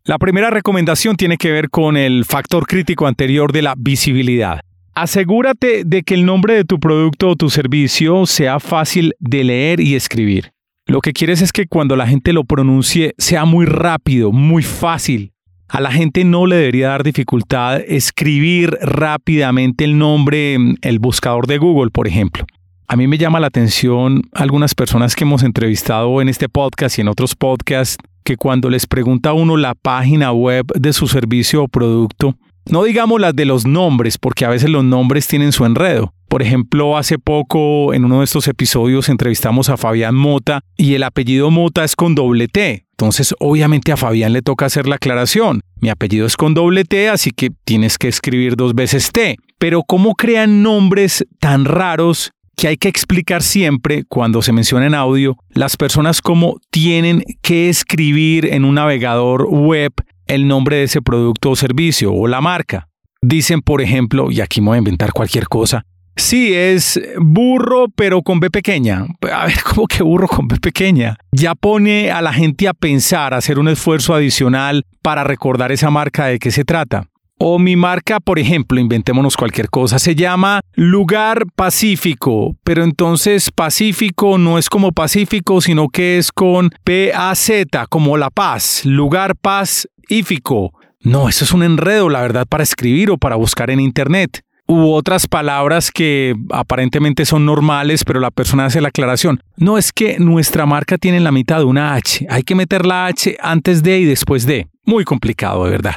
La 0.04 0.18
primera 0.18 0.50
recomendación 0.50 1.16
tiene 1.16 1.36
que 1.36 1.50
ver 1.50 1.70
con 1.70 1.96
el 1.96 2.24
factor 2.24 2.66
crítico 2.66 3.06
anterior 3.06 3.52
de 3.52 3.62
la 3.62 3.74
visibilidad. 3.76 4.60
Asegúrate 4.94 5.82
de 5.84 6.02
que 6.02 6.14
el 6.14 6.24
nombre 6.24 6.54
de 6.54 6.64
tu 6.64 6.78
producto 6.78 7.30
o 7.30 7.36
tu 7.36 7.50
servicio 7.50 8.24
sea 8.24 8.60
fácil 8.60 9.14
de 9.18 9.44
leer 9.44 9.80
y 9.80 9.94
escribir. 9.94 10.52
Lo 10.86 11.00
que 11.00 11.12
quieres 11.12 11.42
es 11.42 11.52
que 11.52 11.66
cuando 11.66 11.96
la 11.96 12.06
gente 12.06 12.32
lo 12.32 12.44
pronuncie 12.44 13.14
sea 13.18 13.44
muy 13.44 13.66
rápido, 13.66 14.30
muy 14.30 14.62
fácil. 14.62 15.32
A 15.68 15.80
la 15.80 15.90
gente 15.90 16.24
no 16.24 16.46
le 16.46 16.56
debería 16.56 16.88
dar 16.88 17.02
dificultad 17.02 17.80
escribir 17.80 18.78
rápidamente 18.80 19.84
el 19.84 19.98
nombre 19.98 20.54
en 20.54 20.78
el 20.82 21.00
buscador 21.00 21.46
de 21.46 21.58
Google, 21.58 21.90
por 21.90 22.06
ejemplo. 22.06 22.46
A 22.86 22.94
mí 22.94 23.08
me 23.08 23.18
llama 23.18 23.40
la 23.40 23.48
atención 23.48 24.22
algunas 24.32 24.76
personas 24.76 25.16
que 25.16 25.24
hemos 25.24 25.42
entrevistado 25.42 26.22
en 26.22 26.28
este 26.28 26.48
podcast 26.48 26.98
y 26.98 27.00
en 27.00 27.08
otros 27.08 27.34
podcasts 27.34 27.96
que 28.22 28.36
cuando 28.36 28.70
les 28.70 28.86
pregunta 28.86 29.30
a 29.30 29.32
uno 29.32 29.56
la 29.56 29.74
página 29.74 30.32
web 30.32 30.66
de 30.74 30.92
su 30.92 31.08
servicio 31.08 31.64
o 31.64 31.68
producto, 31.68 32.36
no 32.70 32.84
digamos 32.84 33.20
las 33.20 33.34
de 33.34 33.44
los 33.44 33.66
nombres, 33.66 34.18
porque 34.18 34.44
a 34.44 34.48
veces 34.50 34.70
los 34.70 34.84
nombres 34.84 35.26
tienen 35.28 35.52
su 35.52 35.64
enredo. 35.64 36.12
Por 36.28 36.42
ejemplo, 36.42 36.96
hace 36.96 37.18
poco 37.18 37.94
en 37.94 38.04
uno 38.04 38.18
de 38.18 38.24
estos 38.24 38.48
episodios 38.48 39.08
entrevistamos 39.08 39.68
a 39.68 39.76
Fabián 39.76 40.14
Mota 40.14 40.60
y 40.76 40.94
el 40.94 41.04
apellido 41.04 41.50
Mota 41.50 41.84
es 41.84 41.94
con 41.94 42.14
doble 42.14 42.48
T. 42.48 42.84
Entonces, 42.90 43.34
obviamente 43.38 43.92
a 43.92 43.96
Fabián 43.96 44.32
le 44.32 44.42
toca 44.42 44.66
hacer 44.66 44.88
la 44.88 44.96
aclaración. 44.96 45.60
Mi 45.80 45.88
apellido 45.88 46.26
es 46.26 46.36
con 46.36 46.54
doble 46.54 46.84
T, 46.84 47.08
así 47.08 47.30
que 47.30 47.50
tienes 47.64 47.98
que 47.98 48.08
escribir 48.08 48.56
dos 48.56 48.74
veces 48.74 49.12
T. 49.12 49.36
Pero 49.58 49.82
¿cómo 49.82 50.14
crean 50.14 50.62
nombres 50.62 51.24
tan 51.38 51.64
raros 51.64 52.32
que 52.56 52.68
hay 52.68 52.76
que 52.76 52.88
explicar 52.88 53.42
siempre 53.42 54.04
cuando 54.08 54.42
se 54.42 54.52
menciona 54.52 54.86
en 54.86 54.94
audio 54.94 55.36
las 55.50 55.76
personas 55.76 56.22
cómo 56.22 56.56
tienen 56.70 57.22
que 57.42 57.68
escribir 57.68 58.46
en 58.46 58.64
un 58.64 58.76
navegador 58.76 59.46
web 59.48 59.92
el 60.26 60.48
nombre 60.48 60.76
de 60.76 60.84
ese 60.84 61.02
producto 61.02 61.50
o 61.50 61.56
servicio 61.56 62.12
o 62.12 62.26
la 62.26 62.40
marca. 62.40 62.88
Dicen, 63.22 63.62
por 63.62 63.82
ejemplo, 63.82 64.30
y 64.30 64.40
aquí 64.40 64.60
me 64.60 64.68
voy 64.68 64.76
a 64.76 64.78
inventar 64.78 65.12
cualquier 65.12 65.48
cosa, 65.48 65.84
Sí, 66.16 66.54
es 66.54 66.98
burro, 67.20 67.88
pero 67.94 68.22
con 68.22 68.40
B 68.40 68.50
pequeña. 68.50 69.06
A 69.30 69.46
ver, 69.46 69.56
¿cómo 69.62 69.86
que 69.86 70.02
burro 70.02 70.26
con 70.26 70.48
B 70.48 70.56
pequeña? 70.56 71.18
Ya 71.30 71.54
pone 71.54 72.10
a 72.10 72.22
la 72.22 72.32
gente 72.32 72.66
a 72.66 72.72
pensar, 72.72 73.34
a 73.34 73.36
hacer 73.36 73.58
un 73.58 73.68
esfuerzo 73.68 74.14
adicional 74.14 74.86
para 75.02 75.24
recordar 75.24 75.72
esa 75.72 75.90
marca 75.90 76.26
de 76.26 76.38
qué 76.38 76.50
se 76.50 76.64
trata. 76.64 77.08
O 77.38 77.58
mi 77.58 77.76
marca, 77.76 78.18
por 78.18 78.38
ejemplo, 78.38 78.80
inventémonos 78.80 79.36
cualquier 79.36 79.68
cosa, 79.68 79.98
se 79.98 80.14
llama 80.14 80.62
Lugar 80.72 81.44
Pacífico, 81.54 82.56
pero 82.64 82.82
entonces 82.82 83.50
Pacífico 83.50 84.38
no 84.38 84.56
es 84.56 84.70
como 84.70 84.92
Pacífico, 84.92 85.60
sino 85.60 85.88
que 85.90 86.16
es 86.16 86.32
con 86.32 86.70
P-A-Z, 86.82 87.86
como 87.88 88.16
La 88.16 88.30
Paz, 88.30 88.86
Lugar 88.86 89.36
Pacífico. 89.36 90.72
No, 91.00 91.28
eso 91.28 91.44
es 91.44 91.52
un 91.52 91.62
enredo, 91.62 92.08
la 92.08 92.22
verdad, 92.22 92.46
para 92.48 92.62
escribir 92.62 93.10
o 93.10 93.18
para 93.18 93.36
buscar 93.36 93.68
en 93.70 93.80
Internet. 93.80 94.40
U 94.66 94.92
otras 94.92 95.26
palabras 95.26 95.90
que 95.92 96.34
aparentemente 96.50 97.26
son 97.26 97.44
normales, 97.44 98.02
pero 98.04 98.18
la 98.18 98.30
persona 98.30 98.64
hace 98.64 98.80
la 98.80 98.88
aclaración. 98.88 99.42
No 99.58 99.76
es 99.76 99.92
que 99.92 100.18
nuestra 100.18 100.64
marca 100.64 100.96
tiene 100.96 101.20
la 101.20 101.32
mitad 101.32 101.58
de 101.58 101.64
una 101.64 101.94
H. 101.94 102.26
Hay 102.30 102.42
que 102.44 102.54
meter 102.54 102.86
la 102.86 103.06
H 103.06 103.36
antes 103.40 103.82
de 103.82 103.98
y 104.00 104.04
después 104.06 104.46
de. 104.46 104.68
Muy 104.86 105.04
complicado, 105.04 105.64
de 105.66 105.70
verdad. 105.70 105.96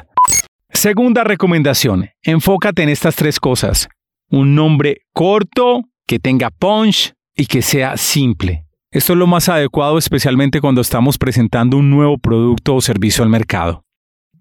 Segunda 0.79 1.25
recomendación, 1.25 2.09
enfócate 2.23 2.83
en 2.83 2.87
estas 2.87 3.13
tres 3.17 3.37
cosas. 3.37 3.89
Un 4.29 4.55
nombre 4.55 5.01
corto, 5.11 5.81
que 6.07 6.19
tenga 6.19 6.51
punch 6.51 7.15
y 7.35 7.47
que 7.47 7.61
sea 7.61 7.97
simple. 7.97 8.65
Esto 8.89 9.11
es 9.11 9.19
lo 9.19 9.27
más 9.27 9.49
adecuado 9.49 9.97
especialmente 9.97 10.61
cuando 10.61 10.79
estamos 10.79 11.17
presentando 11.17 11.75
un 11.75 11.89
nuevo 11.89 12.17
producto 12.17 12.75
o 12.75 12.81
servicio 12.81 13.25
al 13.25 13.29
mercado. 13.29 13.83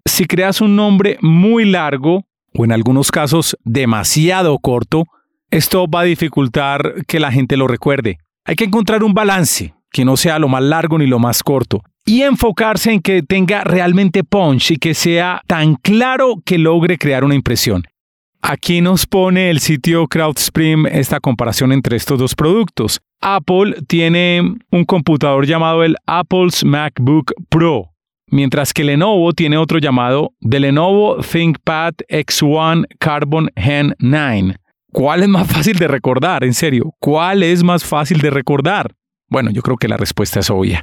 Si 0.05 0.27
creas 0.27 0.61
un 0.61 0.77
nombre 0.77 1.17
muy 1.19 1.65
largo 1.65 2.23
o 2.53 2.63
en 2.63 2.71
algunos 2.71 3.11
casos 3.11 3.57
demasiado 3.65 4.57
corto, 4.59 5.03
esto 5.51 5.87
va 5.89 5.99
a 5.99 6.05
dificultar 6.05 7.03
que 7.05 7.19
la 7.19 7.33
gente 7.33 7.57
lo 7.57 7.67
recuerde. 7.67 8.17
Hay 8.45 8.55
que 8.55 8.63
encontrar 8.63 9.03
un 9.03 9.13
balance, 9.13 9.73
que 9.91 10.05
no 10.05 10.15
sea 10.15 10.39
lo 10.39 10.47
más 10.47 10.63
largo 10.63 10.99
ni 10.99 11.05
lo 11.05 11.19
más 11.19 11.43
corto. 11.43 11.83
Y 12.09 12.23
enfocarse 12.23 12.91
en 12.91 13.01
que 13.01 13.21
tenga 13.21 13.63
realmente 13.63 14.23
punch 14.23 14.71
y 14.71 14.77
que 14.77 14.95
sea 14.95 15.43
tan 15.45 15.75
claro 15.75 16.41
que 16.43 16.57
logre 16.57 16.97
crear 16.97 17.23
una 17.23 17.35
impresión. 17.35 17.83
Aquí 18.41 18.81
nos 18.81 19.05
pone 19.05 19.51
el 19.51 19.59
sitio 19.59 20.07
CrowdSpring 20.07 20.87
esta 20.87 21.19
comparación 21.19 21.71
entre 21.71 21.97
estos 21.97 22.17
dos 22.17 22.33
productos. 22.33 22.99
Apple 23.21 23.83
tiene 23.87 24.41
un 24.71 24.85
computador 24.85 25.45
llamado 25.45 25.83
el 25.83 25.97
Apple's 26.07 26.63
MacBook 26.63 27.31
Pro, 27.47 27.91
mientras 28.25 28.73
que 28.73 28.83
Lenovo 28.83 29.31
tiene 29.33 29.57
otro 29.57 29.77
llamado 29.77 30.33
The 30.41 30.61
Lenovo 30.61 31.17
ThinkPad 31.17 31.93
X1 32.09 32.87
Carbon 32.97 33.51
Gen 33.55 33.93
9. 33.99 34.55
¿Cuál 34.91 35.21
es 35.21 35.29
más 35.29 35.47
fácil 35.47 35.77
de 35.77 35.87
recordar? 35.87 36.43
En 36.43 36.55
serio, 36.55 36.91
¿cuál 36.97 37.43
es 37.43 37.61
más 37.61 37.85
fácil 37.85 38.19
de 38.19 38.31
recordar? 38.31 38.95
Bueno, 39.27 39.51
yo 39.51 39.61
creo 39.61 39.77
que 39.77 39.87
la 39.87 39.97
respuesta 39.97 40.39
es 40.39 40.49
obvia. 40.49 40.81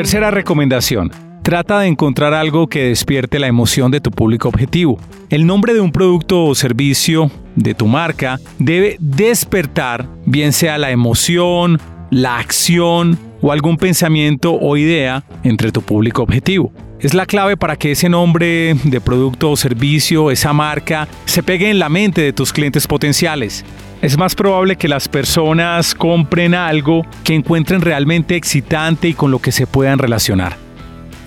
Tercera 0.00 0.30
recomendación. 0.30 1.12
Trata 1.42 1.80
de 1.80 1.86
encontrar 1.86 2.32
algo 2.32 2.68
que 2.68 2.84
despierte 2.84 3.38
la 3.38 3.48
emoción 3.48 3.90
de 3.90 4.00
tu 4.00 4.10
público 4.10 4.48
objetivo. 4.48 4.98
El 5.28 5.46
nombre 5.46 5.74
de 5.74 5.82
un 5.82 5.92
producto 5.92 6.46
o 6.46 6.54
servicio 6.54 7.30
de 7.54 7.74
tu 7.74 7.86
marca 7.86 8.40
debe 8.58 8.96
despertar 8.98 10.08
bien 10.24 10.54
sea 10.54 10.78
la 10.78 10.90
emoción, 10.90 11.78
la 12.10 12.38
acción 12.38 13.18
o 13.42 13.52
algún 13.52 13.76
pensamiento 13.76 14.54
o 14.54 14.78
idea 14.78 15.22
entre 15.44 15.70
tu 15.70 15.82
público 15.82 16.22
objetivo. 16.22 16.72
Es 16.98 17.12
la 17.12 17.26
clave 17.26 17.58
para 17.58 17.76
que 17.76 17.90
ese 17.90 18.08
nombre 18.08 18.74
de 18.82 19.00
producto 19.02 19.50
o 19.50 19.56
servicio, 19.56 20.30
esa 20.30 20.54
marca, 20.54 21.08
se 21.26 21.42
pegue 21.42 21.68
en 21.68 21.78
la 21.78 21.90
mente 21.90 22.22
de 22.22 22.32
tus 22.32 22.54
clientes 22.54 22.86
potenciales. 22.86 23.66
Es 24.02 24.16
más 24.16 24.34
probable 24.34 24.76
que 24.76 24.88
las 24.88 25.08
personas 25.08 25.94
compren 25.94 26.54
algo 26.54 27.04
que 27.22 27.34
encuentren 27.34 27.82
realmente 27.82 28.34
excitante 28.34 29.08
y 29.08 29.14
con 29.14 29.30
lo 29.30 29.40
que 29.40 29.52
se 29.52 29.66
puedan 29.66 29.98
relacionar. 29.98 30.56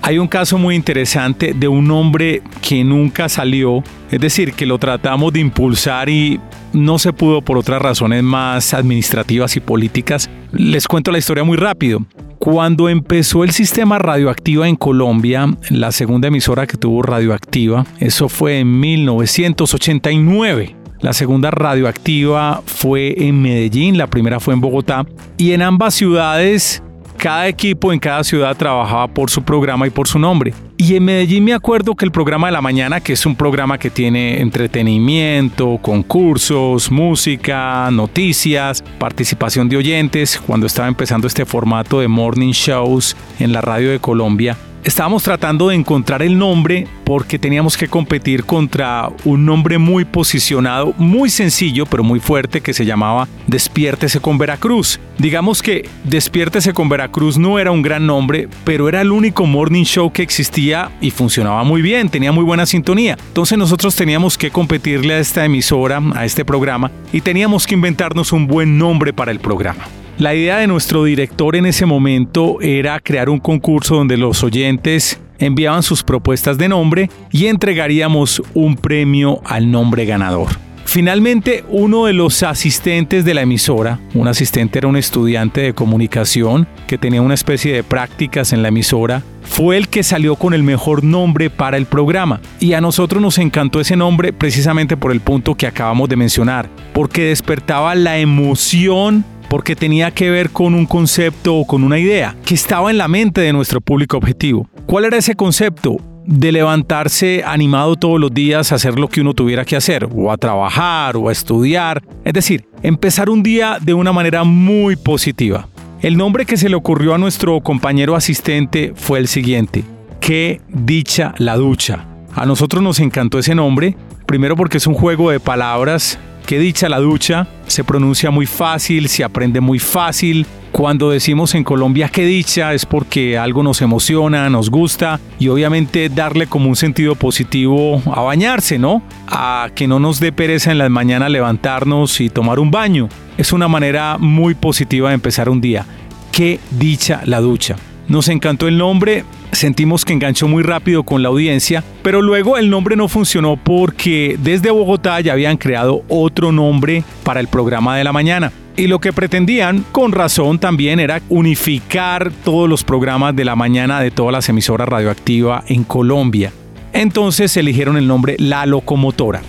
Hay 0.02 0.18
un 0.18 0.28
caso 0.28 0.58
muy 0.58 0.76
interesante 0.76 1.54
de 1.54 1.68
un 1.68 1.90
hombre 1.92 2.42
que 2.68 2.84
nunca 2.84 3.30
salió, 3.30 3.84
es 4.12 4.20
decir, 4.20 4.54
que 4.54 4.66
lo 4.66 4.80
tratamos 4.80 5.32
de 5.32 5.40
impulsar 5.40 6.10
y 6.10 6.42
no 6.74 6.98
se 6.98 7.14
pudo 7.14 7.42
por 7.42 7.60
otras 7.60 7.82
razones 7.82 8.24
más 8.24 8.74
administrativas 8.74 9.56
y 9.56 9.60
políticas. 9.60 10.30
Les 10.52 10.88
cuento 10.88 11.12
la 11.12 11.20
historia 11.20 11.44
muy 11.44 11.58
rápido. 11.58 12.04
Cuando 12.40 12.90
empezó 12.90 13.44
el 13.44 13.52
sistema 13.52 14.00
radioactiva 14.00 14.68
en 14.68 14.76
Colombia, 14.76 15.48
la 15.70 15.92
segunda 15.92 16.28
emisora 16.28 16.68
que 16.68 16.76
tuvo 16.76 17.04
radioactiva, 17.04 17.86
eso 18.00 18.28
fue 18.28 18.60
en 18.60 18.80
1989. 18.80 20.83
La 21.04 21.12
segunda 21.12 21.52
radioactiva 21.52 22.64
fue 22.66 23.14
en 23.18 23.42
Medellín, 23.42 23.98
la 23.98 24.08
primera 24.08 24.40
fue 24.40 24.54
en 24.54 24.62
Bogotá 24.62 25.06
y 25.38 25.52
en 25.52 25.62
ambas 25.62 25.96
ciudades 25.96 26.82
cada 27.18 27.50
equipo 27.50 27.92
en 27.92 28.00
cada 28.00 28.24
ciudad 28.24 28.56
trabajaba 28.56 29.10
por 29.10 29.30
su 29.30 29.44
programa 29.44 29.86
y 29.86 29.90
por 29.90 30.08
su 30.08 30.18
nombre. 30.18 30.54
Y 30.78 30.96
en 30.96 31.04
Medellín 31.04 31.44
me 31.44 31.54
acuerdo 31.54 31.94
que 31.96 32.06
el 32.06 32.12
programa 32.12 32.48
de 32.48 32.54
la 32.54 32.62
mañana, 32.62 33.02
que 33.02 33.12
es 33.12 33.26
un 33.26 33.36
programa 33.36 33.78
que 33.78 33.90
tiene 33.90 34.40
entretenimiento, 34.40 35.78
concursos, 35.82 36.90
música, 36.90 37.90
noticias, 37.92 38.82
participación 38.98 39.68
de 39.68 39.76
oyentes, 39.76 40.42
cuando 40.48 40.68
estaba 40.68 40.88
empezando 40.88 41.28
este 41.28 41.46
formato 41.46 42.00
de 42.00 42.08
morning 42.08 42.54
shows 42.54 43.18
en 43.40 43.52
la 43.52 43.60
radio 43.60 43.92
de 43.92 44.00
Colombia, 44.00 44.58
Estábamos 44.84 45.24
tratando 45.24 45.70
de 45.70 45.76
encontrar 45.76 46.22
el 46.22 46.38
nombre 46.38 46.88
porque 47.06 47.40
teníamos 47.40 47.78
que 47.78 47.88
competir 47.88 48.44
contra 48.44 49.10
un 49.24 49.46
nombre 49.46 49.78
muy 49.78 50.04
posicionado, 50.04 50.94
muy 50.98 51.30
sencillo, 51.30 51.86
pero 51.86 52.04
muy 52.04 52.20
fuerte, 52.20 52.60
que 52.60 52.74
se 52.74 52.86
llamaba 52.86 53.30
Despiértese 53.48 54.20
con 54.20 54.38
Veracruz. 54.38 55.00
Digamos 55.18 55.62
que 55.62 55.88
Despiértese 56.04 56.74
con 56.74 56.90
Veracruz 56.90 57.38
no 57.38 57.60
era 57.60 57.72
un 57.72 57.82
gran 57.82 58.06
nombre, 58.06 58.50
pero 58.66 58.90
era 58.90 59.00
el 59.00 59.14
único 59.14 59.46
morning 59.46 59.86
show 59.86 60.12
que 60.12 60.22
existía 60.22 60.92
y 61.00 61.12
funcionaba 61.12 61.64
muy 61.64 61.82
bien, 61.82 62.10
tenía 62.10 62.34
muy 62.34 62.44
buena 62.44 62.66
sintonía. 62.66 63.18
Entonces 63.30 63.58
nosotros 63.58 63.96
teníamos 63.96 64.38
que 64.38 64.52
competirle 64.52 65.14
a 65.14 65.20
esta 65.20 65.46
emisora, 65.46 66.02
a 66.14 66.26
este 66.26 66.44
programa, 66.44 66.92
y 67.14 67.22
teníamos 67.22 67.66
que 67.66 67.76
inventarnos 67.76 68.34
un 68.34 68.48
buen 68.48 68.78
nombre 68.78 69.14
para 69.14 69.32
el 69.32 69.40
programa. 69.40 69.86
La 70.24 70.34
idea 70.36 70.60
de 70.60 70.68
nuestro 70.68 71.04
director 71.04 71.54
en 71.58 71.66
ese 71.66 71.86
momento 71.86 72.62
era 72.62 72.98
crear 73.02 73.30
un 73.30 73.40
concurso 73.40 73.96
donde 73.96 74.16
los 74.16 74.42
oyentes 74.42 75.20
enviaban 75.38 75.84
sus 75.84 76.02
propuestas 76.02 76.58
de 76.58 76.70
nombre 76.70 77.10
y 77.30 77.48
entregaríamos 77.48 78.42
un 78.54 78.78
premio 78.78 79.42
al 79.44 79.70
nombre 79.70 80.06
ganador. 80.06 80.48
Finalmente, 80.86 81.66
uno 81.68 82.06
de 82.06 82.14
los 82.14 82.42
asistentes 82.42 83.26
de 83.26 83.34
la 83.34 83.42
emisora, 83.42 84.00
un 84.14 84.30
asistente 84.30 84.80
era 84.80 84.88
un 84.88 84.96
estudiante 84.96 85.60
de 85.60 85.74
comunicación 85.74 86.70
que 86.88 86.98
tenía 86.98 87.22
una 87.22 87.34
especie 87.34 87.74
de 87.74 87.84
prácticas 87.84 88.54
en 88.54 88.62
la 88.62 88.70
emisora, 88.70 89.24
fue 89.42 89.76
el 89.76 89.90
que 89.90 90.04
salió 90.04 90.38
con 90.38 90.54
el 90.54 90.64
mejor 90.64 91.04
nombre 91.04 91.50
para 91.50 91.76
el 91.76 91.86
programa. 91.86 92.40
Y 92.62 92.74
a 92.74 92.80
nosotros 92.80 93.22
nos 93.22 93.40
encantó 93.40 93.82
ese 93.82 93.98
nombre 93.98 94.32
precisamente 94.32 94.96
por 94.96 95.12
el 95.12 95.20
punto 95.20 95.56
que 95.56 95.68
acabamos 95.68 96.08
de 96.08 96.16
mencionar, 96.16 96.70
porque 96.94 97.26
despertaba 97.26 97.94
la 97.94 98.20
emoción 98.20 99.26
porque 99.54 99.76
tenía 99.76 100.10
que 100.10 100.32
ver 100.32 100.50
con 100.50 100.74
un 100.74 100.88
concepto 100.88 101.58
o 101.58 101.68
con 101.68 101.84
una 101.84 102.00
idea 102.00 102.36
que 102.44 102.56
estaba 102.56 102.90
en 102.90 102.98
la 102.98 103.08
mente 103.08 103.40
de 103.40 103.54
nuestro 103.54 103.82
público 103.82 104.18
objetivo. 104.18 104.68
¿Cuál 104.88 105.06
era 105.06 105.18
ese 105.18 105.36
concepto? 105.36 105.98
de 106.26 106.52
levantarse 106.54 107.44
animado 107.46 107.98
todos 107.98 108.20
los 108.20 108.34
días 108.34 108.72
a 108.72 108.76
hacer 108.76 108.98
lo 108.98 109.10
que 109.10 109.22
uno 109.22 109.34
tuviera 109.34 109.66
que 109.66 109.76
hacer, 109.76 110.08
o 110.12 110.32
a 110.32 110.38
trabajar, 110.38 111.18
o 111.18 111.28
a 111.28 111.32
estudiar, 111.32 112.02
es 112.24 112.34
decir, 112.34 112.66
empezar 112.82 113.30
un 113.30 113.44
día 113.44 113.78
de 113.80 113.94
una 113.94 114.12
manera 114.14 114.44
muy 114.44 114.96
positiva. 114.96 115.68
El 116.02 116.18
nombre 116.18 116.46
que 116.46 116.58
se 116.58 116.70
le 116.70 116.76
ocurrió 116.76 117.14
a 117.14 117.18
nuestro 117.18 117.60
compañero 117.60 118.16
asistente 118.16 118.94
fue 118.96 119.20
el 119.20 119.28
siguiente, 119.28 119.84
Qué 120.20 120.62
dicha 120.70 121.36
la 121.38 121.58
ducha. 121.58 122.08
A 122.34 122.46
nosotros 122.46 122.82
nos 122.82 123.00
encantó 123.02 123.38
ese 123.38 123.54
nombre, 123.54 123.98
primero 124.26 124.56
porque 124.56 124.78
es 124.78 124.88
un 124.88 124.94
juego 124.94 125.30
de 125.30 125.40
palabras 125.40 126.18
Qué 126.46 126.60
dicha 126.60 126.90
la 126.90 127.00
ducha, 127.00 127.48
se 127.68 127.84
pronuncia 127.84 128.30
muy 128.30 128.46
fácil, 128.46 129.08
se 129.08 129.24
aprende 129.24 129.62
muy 129.62 129.80
fácil. 129.80 130.46
Cuando 130.72 131.12
decimos 131.12 131.54
en 131.56 131.64
Colombia 131.64 132.10
qué 132.10 132.26
dicha 132.26 132.74
es 132.74 132.86
porque 132.86 133.38
algo 133.38 133.62
nos 133.62 133.82
emociona, 133.82 134.50
nos 134.50 134.70
gusta 134.70 135.20
y 135.40 135.48
obviamente 135.48 136.10
darle 136.10 136.48
como 136.48 136.68
un 136.68 136.76
sentido 136.76 137.16
positivo 137.16 138.02
a 138.12 138.22
bañarse, 138.22 138.80
¿no? 138.80 139.04
A 139.28 139.70
que 139.76 139.88
no 139.88 140.00
nos 140.00 140.20
dé 140.20 140.32
pereza 140.32 140.72
en 140.72 140.80
las 140.80 140.90
mañanas 140.90 141.30
levantarnos 141.30 142.20
y 142.20 142.30
tomar 142.30 142.60
un 142.60 142.72
baño. 142.72 143.08
Es 143.38 143.54
una 143.54 143.68
manera 143.68 144.18
muy 144.18 144.56
positiva 144.56 145.10
de 145.10 145.16
empezar 145.16 145.48
un 145.48 145.62
día. 145.62 145.86
Qué 146.32 146.60
dicha 146.72 147.22
la 147.26 147.40
ducha. 147.40 147.76
Nos 148.08 148.28
encantó 148.28 148.68
el 148.68 148.78
nombre, 148.78 149.24
sentimos 149.52 150.04
que 150.04 150.14
enganchó 150.14 150.48
muy 150.48 150.62
rápido 150.62 151.04
con 151.04 151.24
la 151.24 151.30
audiencia, 151.30 151.84
pero 152.02 152.22
luego 152.22 152.58
el 152.58 152.70
nombre 152.70 152.96
no 152.96 153.08
funcionó 153.08 153.56
porque 153.56 154.38
desde 154.40 154.72
Bogotá 154.72 155.22
ya 155.22 155.34
habían 155.34 155.58
creado 155.58 156.04
otro 156.10 156.52
nombre 156.52 157.04
para 157.24 157.40
el 157.40 157.48
programa 157.48 157.98
de 157.98 158.04
la 158.04 158.12
mañana. 158.12 158.52
Y 158.76 158.88
lo 158.88 159.00
que 159.00 159.14
pretendían, 159.14 159.86
con 159.92 160.12
razón 160.12 160.58
también, 160.58 161.00
era 161.00 161.22
unificar 161.30 162.32
todos 162.44 162.68
los 162.68 162.84
programas 162.84 163.36
de 163.36 163.46
la 163.46 163.56
mañana 163.56 164.02
de 164.02 164.10
todas 164.10 164.34
las 164.34 164.50
emisoras 164.50 164.90
radioactivas 164.90 165.64
en 165.70 165.84
Colombia. 165.84 166.52
Entonces 166.92 167.56
eligieron 167.56 167.98
el 167.98 168.08
nombre 168.08 168.36
La 168.40 168.66
Locomotora. 168.66 169.42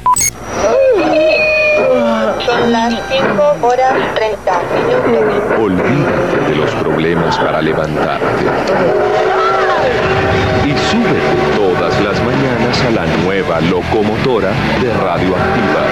Las 2.70 2.94
5 3.10 3.66
horas 3.66 3.94
30 4.14 4.62
minutos. 4.74 5.58
Olvídate 5.60 6.50
de 6.50 6.56
los 6.56 6.74
problemas 6.76 7.38
para 7.38 7.60
levantarte. 7.60 8.44
Y 10.64 10.72
súbete 10.90 11.56
todas 11.56 12.00
las 12.00 12.22
mañanas 12.24 12.82
a 12.84 12.90
la 12.90 13.06
nueva 13.22 13.60
locomotora 13.60 14.50
de 14.80 14.94
Radioactiva. 14.94 15.84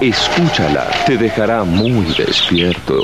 Escúchala, 0.00 0.86
te 1.06 1.18
dejará 1.18 1.64
muy 1.64 2.14
despierto 2.16 3.02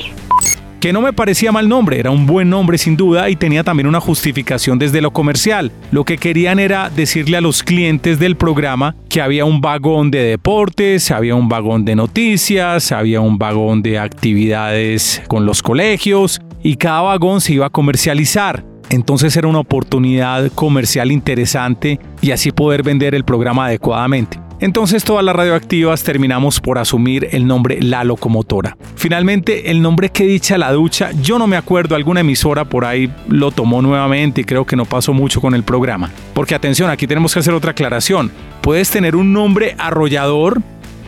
que 0.80 0.92
no 0.94 1.02
me 1.02 1.12
parecía 1.12 1.52
mal 1.52 1.68
nombre, 1.68 2.00
era 2.00 2.10
un 2.10 2.26
buen 2.26 2.48
nombre 2.48 2.78
sin 2.78 2.96
duda 2.96 3.28
y 3.28 3.36
tenía 3.36 3.62
también 3.62 3.86
una 3.86 4.00
justificación 4.00 4.78
desde 4.78 5.02
lo 5.02 5.10
comercial. 5.12 5.70
Lo 5.92 6.04
que 6.04 6.16
querían 6.16 6.58
era 6.58 6.88
decirle 6.88 7.36
a 7.36 7.42
los 7.42 7.62
clientes 7.62 8.18
del 8.18 8.36
programa 8.36 8.96
que 9.10 9.20
había 9.20 9.44
un 9.44 9.60
vagón 9.60 10.10
de 10.10 10.22
deportes, 10.22 11.10
había 11.10 11.34
un 11.34 11.48
vagón 11.48 11.84
de 11.84 11.96
noticias, 11.96 12.92
había 12.92 13.20
un 13.20 13.36
vagón 13.36 13.82
de 13.82 13.98
actividades 13.98 15.22
con 15.28 15.44
los 15.44 15.62
colegios 15.62 16.40
y 16.62 16.76
cada 16.76 17.02
vagón 17.02 17.42
se 17.42 17.52
iba 17.52 17.66
a 17.66 17.70
comercializar. 17.70 18.64
Entonces 18.88 19.36
era 19.36 19.48
una 19.48 19.60
oportunidad 19.60 20.50
comercial 20.52 21.12
interesante 21.12 22.00
y 22.22 22.30
así 22.30 22.52
poder 22.52 22.82
vender 22.82 23.14
el 23.14 23.24
programa 23.24 23.66
adecuadamente. 23.66 24.49
Entonces 24.60 25.04
todas 25.04 25.24
las 25.24 25.34
radioactivas 25.34 26.04
terminamos 26.04 26.60
por 26.60 26.78
asumir 26.78 27.28
el 27.32 27.46
nombre 27.46 27.78
La 27.80 28.04
Locomotora. 28.04 28.76
Finalmente, 28.94 29.70
el 29.70 29.80
nombre 29.80 30.10
que 30.10 30.24
dicha 30.24 30.58
la 30.58 30.70
ducha, 30.72 31.12
yo 31.22 31.38
no 31.38 31.46
me 31.46 31.56
acuerdo, 31.56 31.94
alguna 31.94 32.20
emisora 32.20 32.66
por 32.66 32.84
ahí 32.84 33.10
lo 33.28 33.52
tomó 33.52 33.80
nuevamente 33.80 34.42
y 34.42 34.44
creo 34.44 34.66
que 34.66 34.76
no 34.76 34.84
pasó 34.84 35.14
mucho 35.14 35.40
con 35.40 35.54
el 35.54 35.62
programa. 35.62 36.10
Porque 36.34 36.54
atención, 36.54 36.90
aquí 36.90 37.06
tenemos 37.06 37.32
que 37.32 37.40
hacer 37.40 37.54
otra 37.54 37.70
aclaración. 37.70 38.30
Puedes 38.60 38.90
tener 38.90 39.16
un 39.16 39.32
nombre 39.32 39.74
arrollador, 39.78 40.60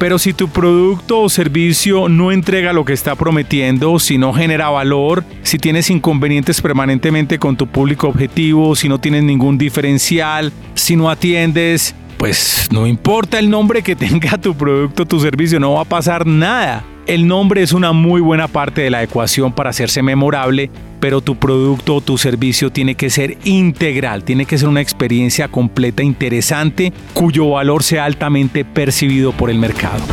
Pero 0.02 0.18
si 0.18 0.32
tu 0.32 0.48
producto 0.48 1.20
o 1.20 1.28
servicio 1.28 2.08
no 2.08 2.32
entrega 2.32 2.72
lo 2.72 2.84
que 2.84 2.92
está 2.92 3.14
prometiendo, 3.14 4.00
si 4.00 4.18
no 4.18 4.32
genera 4.32 4.68
valor, 4.68 5.22
si 5.44 5.58
tienes 5.58 5.90
inconvenientes 5.90 6.60
permanentemente 6.60 7.38
con 7.38 7.56
tu 7.56 7.68
público 7.68 8.08
objetivo, 8.08 8.74
si 8.74 8.88
no 8.88 8.98
tienes 8.98 9.22
ningún 9.22 9.58
diferencial, 9.58 10.52
si 10.74 10.96
no 10.96 11.08
atiendes, 11.08 11.94
pues 12.22 12.68
no 12.70 12.86
importa 12.86 13.40
el 13.40 13.50
nombre 13.50 13.82
que 13.82 13.96
tenga 13.96 14.38
tu 14.38 14.54
producto 14.54 15.04
tu 15.04 15.18
servicio, 15.18 15.58
no 15.58 15.72
va 15.72 15.80
a 15.80 15.84
pasar 15.84 16.24
nada. 16.24 16.84
El 17.04 17.26
nombre 17.26 17.62
es 17.62 17.72
una 17.72 17.90
muy 17.90 18.20
buena 18.20 18.46
parte 18.46 18.80
de 18.82 18.90
la 18.90 19.02
ecuación 19.02 19.52
para 19.52 19.70
hacerse 19.70 20.04
memorable, 20.04 20.70
pero 21.00 21.20
tu 21.20 21.34
producto 21.34 21.96
o 21.96 22.00
tu 22.00 22.18
servicio 22.18 22.70
tiene 22.70 22.94
que 22.94 23.10
ser 23.10 23.38
integral, 23.42 24.22
tiene 24.22 24.46
que 24.46 24.56
ser 24.56 24.68
una 24.68 24.80
experiencia 24.80 25.48
completa, 25.48 26.04
interesante, 26.04 26.92
cuyo 27.12 27.50
valor 27.50 27.82
sea 27.82 28.04
altamente 28.04 28.64
percibido 28.64 29.32
por 29.32 29.50
el 29.50 29.58
mercado. 29.58 30.04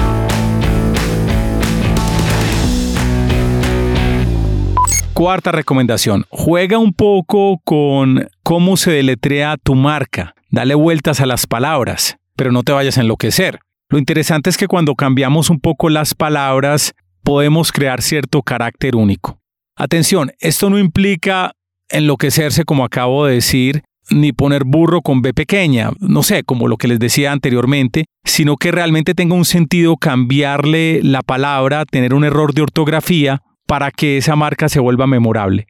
Cuarta 5.13 5.51
recomendación, 5.51 6.25
juega 6.29 6.79
un 6.79 6.91
poco 6.91 7.59
con 7.63 8.27
cómo 8.41 8.77
se 8.77 8.89
deletrea 8.89 9.57
tu 9.61 9.75
marca, 9.75 10.33
dale 10.49 10.75
vueltas 10.75 11.21
a 11.21 11.25
las 11.25 11.47
palabras, 11.47 12.17
pero 12.35 12.51
no 12.51 12.63
te 12.63 12.71
vayas 12.71 12.97
a 12.97 13.01
enloquecer. 13.01 13.59
Lo 13.89 13.97
interesante 13.97 14.49
es 14.49 14.57
que 14.57 14.67
cuando 14.67 14.95
cambiamos 14.95 15.49
un 15.49 15.59
poco 15.59 15.89
las 15.89 16.13
palabras, 16.13 16.93
podemos 17.23 17.71
crear 17.71 18.01
cierto 18.01 18.41
carácter 18.41 18.95
único. 18.95 19.39
Atención, 19.75 20.31
esto 20.39 20.69
no 20.69 20.77
implica 20.77 21.53
enloquecerse 21.89 22.65
como 22.65 22.83
acabo 22.83 23.25
de 23.25 23.35
decir, 23.35 23.83
ni 24.11 24.31
poner 24.31 24.63
burro 24.63 25.01
con 25.01 25.21
B 25.21 25.33
pequeña, 25.33 25.91
no 25.99 26.23
sé, 26.23 26.43
como 26.43 26.67
lo 26.67 26.77
que 26.77 26.87
les 26.87 26.99
decía 26.99 27.31
anteriormente, 27.31 28.05
sino 28.23 28.57
que 28.57 28.71
realmente 28.71 29.15
tenga 29.15 29.35
un 29.35 29.45
sentido 29.45 29.97
cambiarle 29.97 31.01
la 31.03 31.21
palabra, 31.21 31.85
tener 31.85 32.13
un 32.13 32.25
error 32.25 32.53
de 32.53 32.61
ortografía 32.61 33.41
para 33.67 33.91
que 33.91 34.17
esa 34.17 34.35
marca 34.35 34.69
se 34.69 34.79
vuelva 34.79 35.07
memorable. 35.07 35.67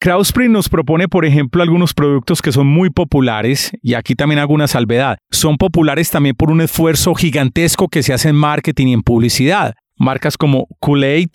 Crowdspring 0.00 0.52
nos 0.52 0.68
propone, 0.68 1.08
por 1.08 1.24
ejemplo, 1.24 1.60
algunos 1.60 1.92
productos 1.92 2.40
que 2.40 2.52
son 2.52 2.68
muy 2.68 2.88
populares, 2.88 3.72
y 3.82 3.94
aquí 3.94 4.14
también 4.14 4.38
hago 4.38 4.54
una 4.54 4.68
salvedad. 4.68 5.18
Son 5.32 5.56
populares 5.56 6.08
también 6.08 6.36
por 6.36 6.52
un 6.52 6.60
esfuerzo 6.60 7.16
gigantesco 7.16 7.88
que 7.88 8.04
se 8.04 8.12
hace 8.12 8.28
en 8.28 8.36
marketing 8.36 8.86
y 8.86 8.92
en 8.92 9.02
publicidad. 9.02 9.74
Marcas 9.96 10.36
como 10.36 10.68
Kool-Aid, 10.78 11.30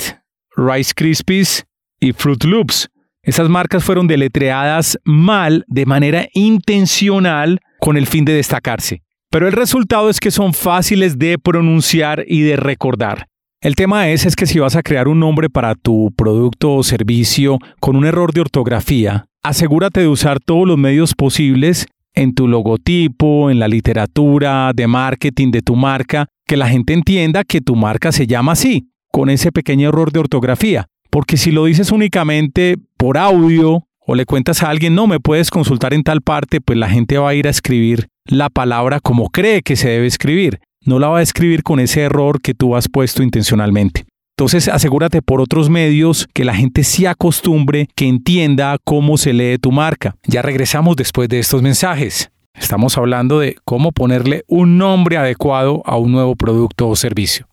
Rice 0.55 0.93
Krispies 0.95 1.65
y 1.99 2.13
Fruit 2.13 2.45
Loops. 2.45 2.89
Esas 3.21 3.49
marcas 3.49 3.83
fueron 3.83 4.07
deletreadas 4.07 4.97
mal 5.03 5.65
de 5.67 5.85
manera 5.85 6.29
intencional 6.33 7.59
con 7.81 7.97
el 7.97 8.07
fin 8.07 8.23
de 8.23 8.33
destacarse. 8.33 9.03
Pero 9.29 9.45
el 9.45 9.53
resultado 9.53 10.09
es 10.09 10.21
que 10.21 10.31
son 10.31 10.53
fáciles 10.53 11.19
de 11.19 11.37
pronunciar 11.37 12.23
y 12.27 12.43
de 12.43 12.55
recordar. 12.55 13.27
El 13.63 13.75
tema 13.75 14.09
es, 14.09 14.25
es 14.25 14.35
que 14.35 14.45
si 14.45 14.59
vas 14.59 14.75
a 14.75 14.83
crear 14.83 15.07
un 15.07 15.21
nombre 15.21 15.49
para 15.49 15.75
tu 15.75 16.11
producto 16.17 16.75
o 16.75 16.83
servicio 16.83 17.59
con 17.79 17.95
un 17.95 18.03
error 18.03 18.33
de 18.33 18.41
ortografía, 18.41 19.27
asegúrate 19.41 20.01
de 20.01 20.09
usar 20.09 20.41
todos 20.41 20.67
los 20.67 20.77
medios 20.77 21.13
posibles 21.13 21.85
en 22.13 22.33
tu 22.33 22.49
logotipo, 22.49 23.49
en 23.49 23.59
la 23.59 23.69
literatura 23.69 24.73
de 24.75 24.87
marketing 24.87 25.51
de 25.51 25.61
tu 25.61 25.77
marca, 25.77 26.27
que 26.45 26.57
la 26.57 26.67
gente 26.67 26.91
entienda 26.91 27.45
que 27.45 27.61
tu 27.61 27.77
marca 27.77 28.11
se 28.11 28.27
llama 28.27 28.51
así, 28.51 28.89
con 29.13 29.29
ese 29.29 29.53
pequeño 29.53 29.87
error 29.87 30.11
de 30.11 30.19
ortografía. 30.19 30.87
Porque 31.09 31.37
si 31.37 31.51
lo 31.51 31.63
dices 31.63 31.93
únicamente 31.93 32.75
por 32.97 33.17
audio 33.17 33.87
o 34.05 34.15
le 34.15 34.25
cuentas 34.25 34.61
a 34.61 34.71
alguien, 34.71 34.93
no 34.93 35.07
me 35.07 35.21
puedes 35.21 35.49
consultar 35.49 35.93
en 35.93 36.03
tal 36.03 36.19
parte, 36.19 36.59
pues 36.59 36.77
la 36.77 36.89
gente 36.89 37.17
va 37.17 37.29
a 37.29 37.33
ir 37.33 37.47
a 37.47 37.51
escribir 37.51 38.09
la 38.25 38.49
palabra 38.49 38.99
como 38.99 39.29
cree 39.29 39.61
que 39.61 39.77
se 39.77 39.87
debe 39.87 40.07
escribir 40.07 40.59
no 40.85 40.99
la 40.99 41.07
va 41.07 41.19
a 41.19 41.21
escribir 41.21 41.63
con 41.63 41.79
ese 41.79 42.01
error 42.01 42.41
que 42.41 42.53
tú 42.53 42.75
has 42.75 42.87
puesto 42.87 43.23
intencionalmente. 43.23 44.05
Entonces 44.37 44.67
asegúrate 44.67 45.21
por 45.21 45.41
otros 45.41 45.69
medios 45.69 46.27
que 46.33 46.43
la 46.43 46.55
gente 46.55 46.83
se 46.83 47.07
acostumbre, 47.07 47.87
que 47.95 48.07
entienda 48.07 48.77
cómo 48.83 49.17
se 49.17 49.31
lee 49.31 49.59
tu 49.59 49.71
marca. 49.71 50.15
Ya 50.25 50.41
regresamos 50.41 50.95
después 50.95 51.29
de 51.29 51.39
estos 51.39 51.61
mensajes. 51.61 52.31
Estamos 52.55 52.97
hablando 52.97 53.39
de 53.39 53.57
cómo 53.63 53.91
ponerle 53.91 54.43
un 54.47 54.77
nombre 54.77 55.17
adecuado 55.17 55.83
a 55.85 55.97
un 55.97 56.11
nuevo 56.11 56.35
producto 56.35 56.89
o 56.89 56.95
servicio. 56.95 57.47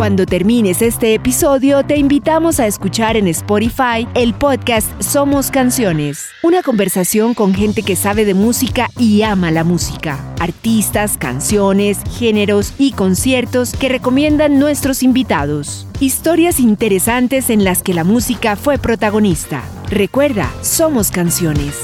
Cuando 0.01 0.25
termines 0.25 0.81
este 0.81 1.13
episodio, 1.13 1.83
te 1.83 1.95
invitamos 1.95 2.59
a 2.59 2.65
escuchar 2.65 3.17
en 3.17 3.27
Spotify 3.27 4.07
el 4.15 4.33
podcast 4.33 4.99
Somos 4.99 5.51
Canciones, 5.51 6.25
una 6.41 6.63
conversación 6.63 7.35
con 7.35 7.53
gente 7.53 7.83
que 7.83 7.95
sabe 7.95 8.25
de 8.25 8.33
música 8.33 8.89
y 8.97 9.21
ama 9.21 9.51
la 9.51 9.63
música, 9.63 10.17
artistas, 10.39 11.19
canciones, 11.19 11.99
géneros 12.17 12.73
y 12.79 12.93
conciertos 12.93 13.73
que 13.73 13.89
recomiendan 13.89 14.57
nuestros 14.57 15.03
invitados. 15.03 15.85
Historias 15.99 16.59
interesantes 16.59 17.51
en 17.51 17.63
las 17.63 17.83
que 17.83 17.93
la 17.93 18.03
música 18.03 18.55
fue 18.55 18.79
protagonista. 18.79 19.61
Recuerda, 19.91 20.51
Somos 20.63 21.11
Canciones. 21.11 21.75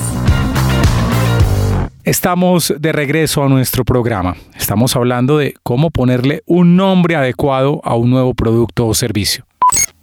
Estamos 2.08 2.74
de 2.80 2.94
regreso 2.94 3.44
a 3.44 3.50
nuestro 3.50 3.84
programa. 3.84 4.38
Estamos 4.56 4.96
hablando 4.96 5.40
de 5.40 5.56
cómo 5.62 5.92
ponerle 5.92 6.42
un 6.46 6.78
nombre 6.78 7.18
adecuado 7.18 7.82
a 7.84 7.96
un 7.96 8.10
nuevo 8.10 8.34
producto 8.34 8.88
o 8.88 8.94
servicio. 8.94 9.46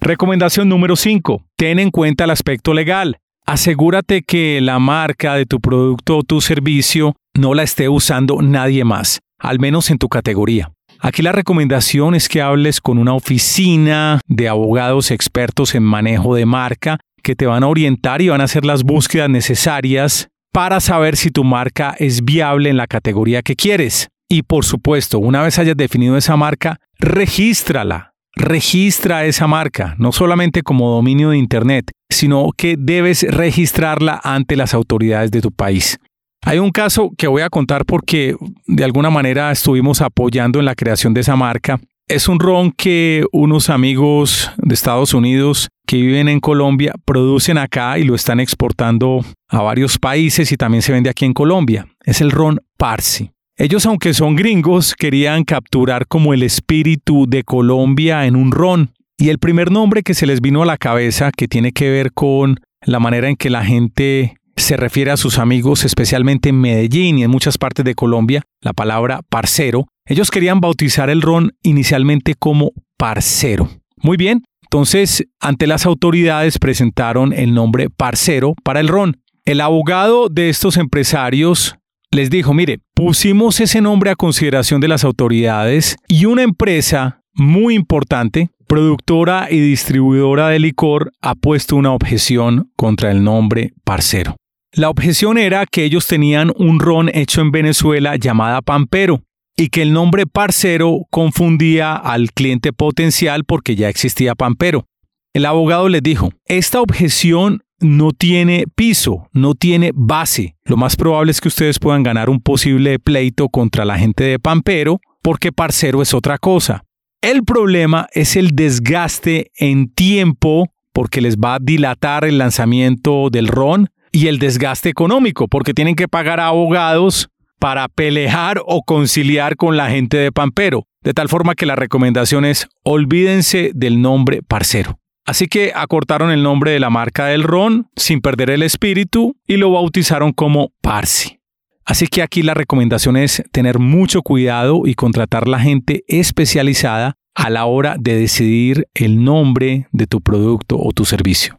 Recomendación 0.03 0.69
número 0.69 0.97
5. 0.97 1.43
Ten 1.57 1.79
en 1.79 1.91
cuenta 1.91 2.25
el 2.25 2.31
aspecto 2.31 2.75
legal. 2.75 3.17
Asegúrate 3.47 4.21
que 4.21 4.61
la 4.61 4.79
marca 4.79 5.35
de 5.35 5.47
tu 5.47 5.61
producto 5.61 6.19
o 6.19 6.23
tu 6.25 6.43
servicio 6.43 7.17
no 7.33 7.55
la 7.55 7.63
esté 7.63 7.89
usando 7.89 8.43
nadie 8.43 8.85
más, 8.85 9.21
al 9.39 9.59
menos 9.59 9.91
en 9.91 9.97
tu 9.97 10.11
categoría. 10.11 10.73
Aquí 11.01 11.23
la 11.23 11.33
recomendación 11.33 12.15
es 12.15 12.29
que 12.29 12.43
hables 12.43 12.83
con 12.83 12.99
una 12.99 13.15
oficina 13.15 14.21
de 14.27 14.51
abogados 14.51 15.11
expertos 15.11 15.75
en 15.75 15.85
manejo 15.85 16.35
de 16.35 16.45
marca 16.45 16.99
que 17.23 17.35
te 17.35 17.47
van 17.47 17.63
a 17.63 17.69
orientar 17.69 18.21
y 18.21 18.29
van 18.29 18.43
a 18.43 18.45
hacer 18.45 18.67
las 18.67 18.83
búsquedas 18.83 19.31
necesarias 19.31 20.29
para 20.55 20.79
saber 20.79 21.17
si 21.17 21.33
tu 21.33 21.43
marca 21.43 21.97
es 21.99 22.25
viable 22.25 22.71
en 22.71 22.77
la 22.77 22.87
categoría 22.87 23.43
que 23.43 23.57
quieres. 23.57 24.11
Y 24.29 24.43
por 24.43 24.65
supuesto, 24.65 25.19
una 25.19 25.43
vez 25.43 25.59
hayas 25.59 25.77
definido 25.77 26.17
esa 26.17 26.37
marca, 26.37 26.79
regístrala. 26.97 28.13
Registra 28.37 29.25
esa 29.25 29.49
marca, 29.49 29.97
no 29.99 30.13
solamente 30.13 30.63
como 30.63 30.91
dominio 30.91 31.31
de 31.31 31.39
Internet, 31.39 31.91
sino 32.09 32.51
que 32.57 32.77
debes 32.79 33.23
registrarla 33.29 34.21
ante 34.23 34.55
las 34.55 34.75
autoridades 34.75 35.33
de 35.33 35.41
tu 35.41 35.51
país. 35.51 35.99
Hay 36.45 36.59
un 36.59 36.71
caso 36.71 37.11
que 37.19 37.27
voy 37.27 37.43
a 37.43 37.51
contar 37.51 37.85
porque 37.85 38.37
de 38.67 38.85
alguna 38.85 39.11
manera 39.11 39.51
estuvimos 39.51 40.03
apoyando 40.03 40.61
en 40.61 40.67
la 40.67 40.77
creación 40.77 41.15
de 41.15 41.23
esa 41.23 41.35
marca 41.35 41.81
es 42.09 42.29
un 42.29 42.39
ron 42.39 42.71
que 42.71 43.25
unos 43.33 43.71
amigos 43.71 44.51
de 44.59 44.75
Estados 44.75 45.15
Unidos 45.15 45.69
que 45.87 45.97
viven 45.97 46.29
en 46.29 46.41
Colombia 46.41 46.93
producen 47.05 47.59
acá 47.59 47.99
y 47.99 48.05
lo 48.05 48.15
están 48.15 48.41
exportando 48.41 49.25
a 49.49 49.63
varios 49.63 49.99
países 49.99 50.53
y 50.53 50.57
también 50.57 50.83
se 50.83 50.93
vende 50.93 51.11
aquí 51.11 51.25
en 51.25 51.35
Colombia. 51.35 51.87
Es 52.05 52.21
el 52.21 52.31
ron 52.31 52.61
Parsi. 52.77 53.31
Ellos, 53.57 53.87
aunque 53.87 54.15
son 54.15 54.35
gringos, 54.35 54.95
querían 54.95 55.45
capturar 55.45 56.07
como 56.07 56.35
el 56.35 56.43
espíritu 56.43 57.27
de 57.29 57.45
Colombia 57.45 58.27
en 58.27 58.37
un 58.37 58.51
ron. 58.51 58.93
Y 59.17 59.29
el 59.29 59.39
primer 59.39 59.71
nombre 59.71 60.03
que 60.03 60.15
se 60.15 60.27
les 60.27 60.41
vino 60.41 60.63
a 60.63 60.67
la 60.67 60.77
cabeza, 60.77 61.31
que 61.31 61.47
tiene 61.47 61.73
que 61.73 61.89
ver 61.89 62.13
con 62.13 62.59
la 62.83 62.99
manera 62.99 63.29
en 63.29 63.37
que 63.37 63.51
la 63.51 63.65
gente 63.65 64.37
se 64.65 64.79
refiere 64.79 65.11
a 65.11 65.19
sus 65.19 65.39
amigos, 65.39 65.85
especialmente 65.85 66.49
en 66.49 66.59
Medellín 66.59 67.19
y 67.19 67.23
en 67.23 67.31
muchas 67.31 67.59
partes 67.59 67.85
de 67.85 67.95
Colombia, 67.95 68.43
la 68.63 68.73
palabra 68.73 69.21
parcero. 69.29 69.89
Ellos 70.07 70.31
querían 70.31 70.61
bautizar 70.61 71.11
el 71.11 71.21
ron 71.21 71.53
inicialmente 71.63 72.35
como 72.35 72.73
parcero. 72.97 73.69
Muy 73.99 74.17
bien, 74.17 74.43
entonces 74.63 75.27
ante 75.39 75.67
las 75.67 75.85
autoridades 75.85 76.59
presentaron 76.59 77.35
el 77.35 77.53
nombre 77.53 77.91
parcero 77.91 78.55
para 78.65 78.81
el 78.81 78.89
ron. 78.89 79.21
El 79.45 79.61
abogado 79.61 80.31
de 80.31 80.49
estos 80.49 80.79
empresarios 80.79 81.77
les 82.11 82.31
dijo, 82.31 82.55
mire, 82.55 82.81
pusimos 82.95 83.61
ese 83.61 83.83
nombre 83.83 84.11
a 84.11 84.17
consideración 84.17 84.81
de 84.81 84.89
las 84.89 85.05
autoridades 85.05 85.97
y 86.09 86.25
una 86.25 86.43
empresa 86.43 87.21
muy 87.35 87.75
importante, 87.75 88.49
productora 88.67 89.49
y 89.51 89.61
distribuidora 89.61 90.49
de 90.49 90.59
licor, 90.59 91.13
ha 91.21 91.35
puesto 91.35 91.77
una 91.77 91.93
objeción 91.93 92.71
contra 92.77 93.11
el 93.11 93.23
nombre 93.23 93.75
Parcero. 93.85 94.37
La 94.77 94.91
objeción 94.91 95.39
era 95.39 95.67
que 95.67 95.85
ellos 95.85 96.09
tenían 96.09 96.53
un 96.57 96.81
ron 96.81 97.09
hecho 97.15 97.41
en 97.41 97.53
Venezuela 97.53 98.17
llamada 98.17 98.61
Pampero 98.61 99.23
y 99.57 99.69
que 99.69 99.83
el 99.83 99.93
nombre 99.93 100.27
Parcero 100.27 101.07
confundía 101.11 101.95
al 101.95 102.33
cliente 102.33 102.73
potencial 102.73 103.45
porque 103.45 103.77
ya 103.77 103.89
existía 103.89 104.35
Pampero. 104.35 104.87
El 105.33 105.47
abogado 105.47 105.89
les 105.89 106.03
dijo, 106.03 106.31
esta 106.47 106.81
objeción 106.81 107.63
no 107.79 108.11
tiene 108.11 108.65
piso, 108.75 109.29
no 109.33 109.55
tiene 109.55 109.93
base. 109.95 110.57
Lo 110.65 110.77
más 110.77 110.97
probable 110.97 111.31
es 111.31 111.41
que 111.41 111.49
ustedes 111.49 111.79
puedan 111.79 112.03
ganar 112.03 112.29
un 112.29 112.41
posible 112.41 112.99
pleito 112.99 113.49
contra 113.51 113.85
la 113.85 113.97
gente 113.97 114.25
de 114.25 114.41
Pampero 114.41 115.01
porque 115.23 115.53
Parcero 115.53 116.03
es 116.03 116.15
otra 116.15 116.37
cosa. 116.39 116.83
El 117.23 117.45
problema 117.45 118.09
es 118.13 118.35
el 118.35 118.57
desgaste 118.57 119.53
en 119.57 119.89
tiempo 119.89 120.73
porque 120.93 121.21
les 121.21 121.37
va 121.37 121.55
a 121.55 121.59
dilatar 121.61 122.25
el 122.25 122.39
lanzamiento 122.39 123.31
del 123.31 123.47
ron 123.47 123.89
y 124.15 124.29
el 124.29 124.39
desgaste 124.39 124.89
económico, 124.89 125.49
porque 125.49 125.75
tienen 125.75 125.97
que 125.97 126.07
pagar 126.07 126.39
a 126.39 126.47
abogados 126.47 127.29
para 127.59 127.89
pelear 127.89 128.63
o 128.65 128.83
conciliar 128.83 129.57
con 129.57 129.77
la 129.77 129.91
gente 129.91 130.17
de 130.17 130.31
Pampero. 130.31 130.87
De 131.03 131.13
tal 131.13 131.29
forma 131.29 131.57
que 131.57 131.67
la 131.67 131.75
recomendación 131.75 132.45
es 132.45 132.69
olvídense 132.85 133.73
del 133.75 134.01
nombre 134.01 134.41
parcero. 134.43 135.01
Así 135.27 135.49
que 135.49 135.73
acortaron 135.75 136.31
el 136.31 136.45
nombre 136.45 136.71
de 136.71 136.79
la 136.79 136.91
marca 136.91 137.27
del 137.27 137.43
ron 137.43 137.89
sin 137.97 138.21
perder 138.21 138.51
el 138.51 138.63
espíritu 138.63 139.37
y 139.49 139.57
lo 139.57 139.73
bautizaron 139.73 140.33
como 140.33 140.73
Parsi. 140.81 141.41
Así 141.85 142.07
que 142.07 142.23
aquí 142.23 142.43
la 142.43 142.55
recomendación 142.55 143.17
es 143.17 143.43
tener 143.51 143.81
mucho 143.81 144.23
cuidado 144.23 144.83
y 144.87 144.95
contratar 144.95 145.49
la 145.49 145.59
gente 145.59 146.05
especializada 146.07 147.17
a 147.35 147.51
la 147.51 147.65
hora 147.65 147.97
de 147.99 148.15
decidir 148.15 148.87
el 148.95 149.25
nombre 149.25 149.89
de 149.91 150.07
tu 150.07 150.21
producto 150.21 150.79
o 150.79 150.93
tu 150.93 151.05
servicio. 151.05 151.59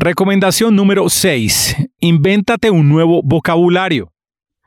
Recomendación 0.00 0.76
número 0.76 1.08
6. 1.08 1.74
Invéntate 1.98 2.70
un 2.70 2.88
nuevo 2.88 3.20
vocabulario. 3.24 4.12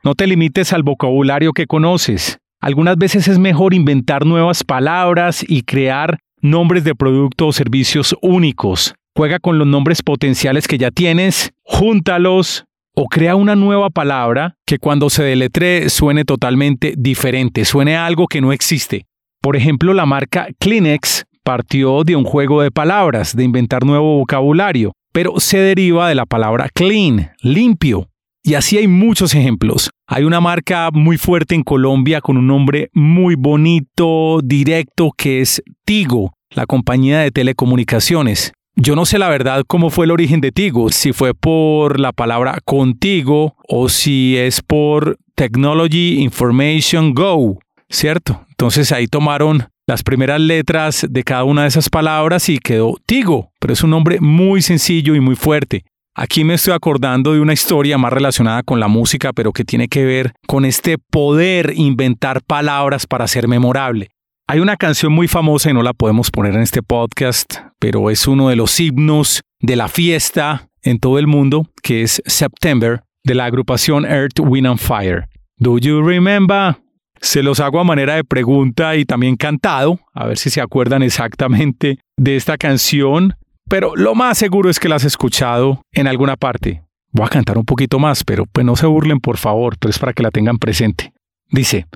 No 0.04 0.14
te 0.14 0.26
limites 0.26 0.74
al 0.74 0.82
vocabulario 0.82 1.54
que 1.54 1.66
conoces. 1.66 2.38
Algunas 2.60 2.98
veces 2.98 3.28
es 3.28 3.38
mejor 3.38 3.72
inventar 3.72 4.26
nuevas 4.26 4.62
palabras 4.62 5.42
y 5.48 5.62
crear 5.62 6.18
nombres 6.42 6.84
de 6.84 6.94
productos 6.94 7.48
o 7.48 7.52
servicios 7.52 8.14
únicos. 8.20 8.94
Juega 9.16 9.38
con 9.38 9.58
los 9.58 9.66
nombres 9.66 10.02
potenciales 10.02 10.68
que 10.68 10.76
ya 10.76 10.90
tienes, 10.90 11.54
júntalos 11.62 12.66
o 12.94 13.06
crea 13.06 13.34
una 13.34 13.56
nueva 13.56 13.88
palabra 13.88 14.56
que 14.66 14.78
cuando 14.78 15.08
se 15.08 15.22
deletre 15.22 15.88
suene 15.88 16.26
totalmente 16.26 16.92
diferente, 16.98 17.64
suene 17.64 17.96
a 17.96 18.04
algo 18.04 18.26
que 18.26 18.42
no 18.42 18.52
existe. 18.52 19.06
Por 19.40 19.56
ejemplo, 19.56 19.94
la 19.94 20.04
marca 20.04 20.48
Kleenex 20.60 21.24
partió 21.42 22.04
de 22.04 22.16
un 22.16 22.24
juego 22.24 22.60
de 22.60 22.70
palabras, 22.70 23.34
de 23.34 23.44
inventar 23.44 23.86
nuevo 23.86 24.18
vocabulario 24.18 24.92
pero 25.12 25.38
se 25.38 25.58
deriva 25.58 26.08
de 26.08 26.14
la 26.14 26.26
palabra 26.26 26.68
clean, 26.72 27.32
limpio. 27.40 28.08
Y 28.42 28.54
así 28.54 28.76
hay 28.76 28.88
muchos 28.88 29.34
ejemplos. 29.34 29.90
Hay 30.08 30.24
una 30.24 30.40
marca 30.40 30.90
muy 30.92 31.16
fuerte 31.16 31.54
en 31.54 31.62
Colombia 31.62 32.20
con 32.20 32.36
un 32.36 32.48
nombre 32.48 32.90
muy 32.92 33.36
bonito, 33.36 34.40
directo, 34.42 35.12
que 35.16 35.40
es 35.40 35.62
Tigo, 35.84 36.32
la 36.50 36.66
compañía 36.66 37.20
de 37.20 37.30
telecomunicaciones. 37.30 38.52
Yo 38.74 38.96
no 38.96 39.04
sé 39.04 39.18
la 39.18 39.28
verdad 39.28 39.64
cómo 39.66 39.90
fue 39.90 40.06
el 40.06 40.10
origen 40.10 40.40
de 40.40 40.50
Tigo, 40.50 40.88
si 40.88 41.12
fue 41.12 41.34
por 41.34 42.00
la 42.00 42.12
palabra 42.12 42.58
contigo 42.64 43.54
o 43.68 43.88
si 43.88 44.36
es 44.38 44.62
por 44.62 45.18
Technology 45.34 46.20
Information 46.22 47.14
Go, 47.14 47.60
¿cierto? 47.90 48.44
Entonces 48.48 48.90
ahí 48.90 49.06
tomaron 49.06 49.68
las 49.86 50.02
primeras 50.02 50.40
letras 50.40 51.06
de 51.08 51.24
cada 51.24 51.44
una 51.44 51.62
de 51.62 51.68
esas 51.68 51.88
palabras 51.88 52.48
y 52.48 52.58
quedó 52.58 52.94
Tigo, 53.06 53.50
pero 53.58 53.72
es 53.72 53.82
un 53.82 53.90
nombre 53.90 54.20
muy 54.20 54.62
sencillo 54.62 55.14
y 55.14 55.20
muy 55.20 55.36
fuerte. 55.36 55.84
Aquí 56.14 56.44
me 56.44 56.54
estoy 56.54 56.74
acordando 56.74 57.32
de 57.32 57.40
una 57.40 57.54
historia 57.54 57.96
más 57.96 58.12
relacionada 58.12 58.62
con 58.62 58.78
la 58.78 58.88
música, 58.88 59.32
pero 59.32 59.52
que 59.52 59.64
tiene 59.64 59.88
que 59.88 60.04
ver 60.04 60.34
con 60.46 60.64
este 60.64 60.98
poder 60.98 61.72
inventar 61.74 62.42
palabras 62.42 63.06
para 63.06 63.26
ser 63.26 63.48
memorable. 63.48 64.10
Hay 64.46 64.60
una 64.60 64.76
canción 64.76 65.12
muy 65.12 65.26
famosa 65.26 65.70
y 65.70 65.72
no 65.72 65.82
la 65.82 65.94
podemos 65.94 66.30
poner 66.30 66.54
en 66.54 66.60
este 66.60 66.82
podcast, 66.82 67.54
pero 67.78 68.10
es 68.10 68.26
uno 68.26 68.50
de 68.50 68.56
los 68.56 68.78
himnos 68.78 69.40
de 69.60 69.76
la 69.76 69.88
fiesta 69.88 70.68
en 70.82 70.98
todo 70.98 71.18
el 71.18 71.26
mundo, 71.26 71.66
que 71.82 72.02
es 72.02 72.20
September, 72.26 73.02
de 73.24 73.34
la 73.34 73.46
agrupación 73.46 74.04
Earth, 74.04 74.38
Wind 74.40 74.66
and 74.66 74.78
Fire. 74.78 75.28
Do 75.58 75.78
you 75.78 76.02
remember? 76.02 76.81
Se 77.22 77.42
los 77.44 77.60
hago 77.60 77.78
a 77.78 77.84
manera 77.84 78.16
de 78.16 78.24
pregunta 78.24 78.96
y 78.96 79.04
también 79.04 79.36
cantado, 79.36 80.00
a 80.12 80.26
ver 80.26 80.38
si 80.38 80.50
se 80.50 80.60
acuerdan 80.60 81.04
exactamente 81.04 81.98
de 82.16 82.36
esta 82.36 82.58
canción, 82.58 83.36
pero 83.68 83.94
lo 83.94 84.16
más 84.16 84.36
seguro 84.36 84.68
es 84.68 84.80
que 84.80 84.88
la 84.88 84.96
has 84.96 85.04
escuchado 85.04 85.82
en 85.92 86.08
alguna 86.08 86.36
parte. 86.36 86.82
Voy 87.12 87.24
a 87.24 87.30
cantar 87.30 87.58
un 87.58 87.64
poquito 87.64 88.00
más, 88.00 88.24
pero 88.24 88.44
pues 88.46 88.66
no 88.66 88.74
se 88.74 88.86
burlen 88.86 89.20
por 89.20 89.36
favor, 89.36 89.76
pero 89.78 89.90
es 89.90 90.00
para 90.00 90.12
que 90.12 90.24
la 90.24 90.32
tengan 90.32 90.58
presente. 90.58 91.12
Dice, 91.48 91.86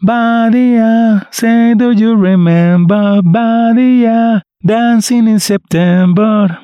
Badia, 0.00 1.26
say 1.32 1.74
do 1.74 1.92
you 1.92 2.14
remember 2.14 3.20
Badia, 3.24 4.42
dancing 4.62 5.26
in 5.26 5.40
September. 5.40 6.56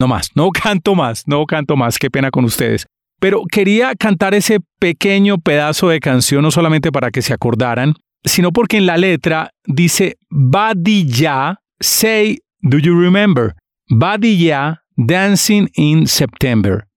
No 0.00 0.08
más, 0.08 0.30
no 0.34 0.50
canto 0.50 0.96
más, 0.96 1.28
no 1.28 1.46
canto 1.46 1.76
más, 1.76 1.96
qué 1.96 2.10
pena 2.10 2.32
con 2.32 2.44
ustedes. 2.44 2.86
Pero 3.22 3.44
quería 3.48 3.94
cantar 3.94 4.34
ese 4.34 4.58
pequeño 4.80 5.38
pedazo 5.38 5.88
de 5.88 6.00
canción 6.00 6.42
no 6.42 6.50
solamente 6.50 6.90
para 6.90 7.12
que 7.12 7.22
se 7.22 7.32
acordaran, 7.32 7.94
sino 8.24 8.50
porque 8.50 8.78
en 8.78 8.86
la 8.86 8.96
letra 8.96 9.52
dice 9.64 10.16
Badilla, 10.28 11.60
say, 11.78 12.38
do 12.62 12.78
you 12.78 13.00
remember? 13.00 13.54
Badilla, 13.88 14.82
dancing 14.96 15.68
in 15.76 16.08
September. 16.08 16.88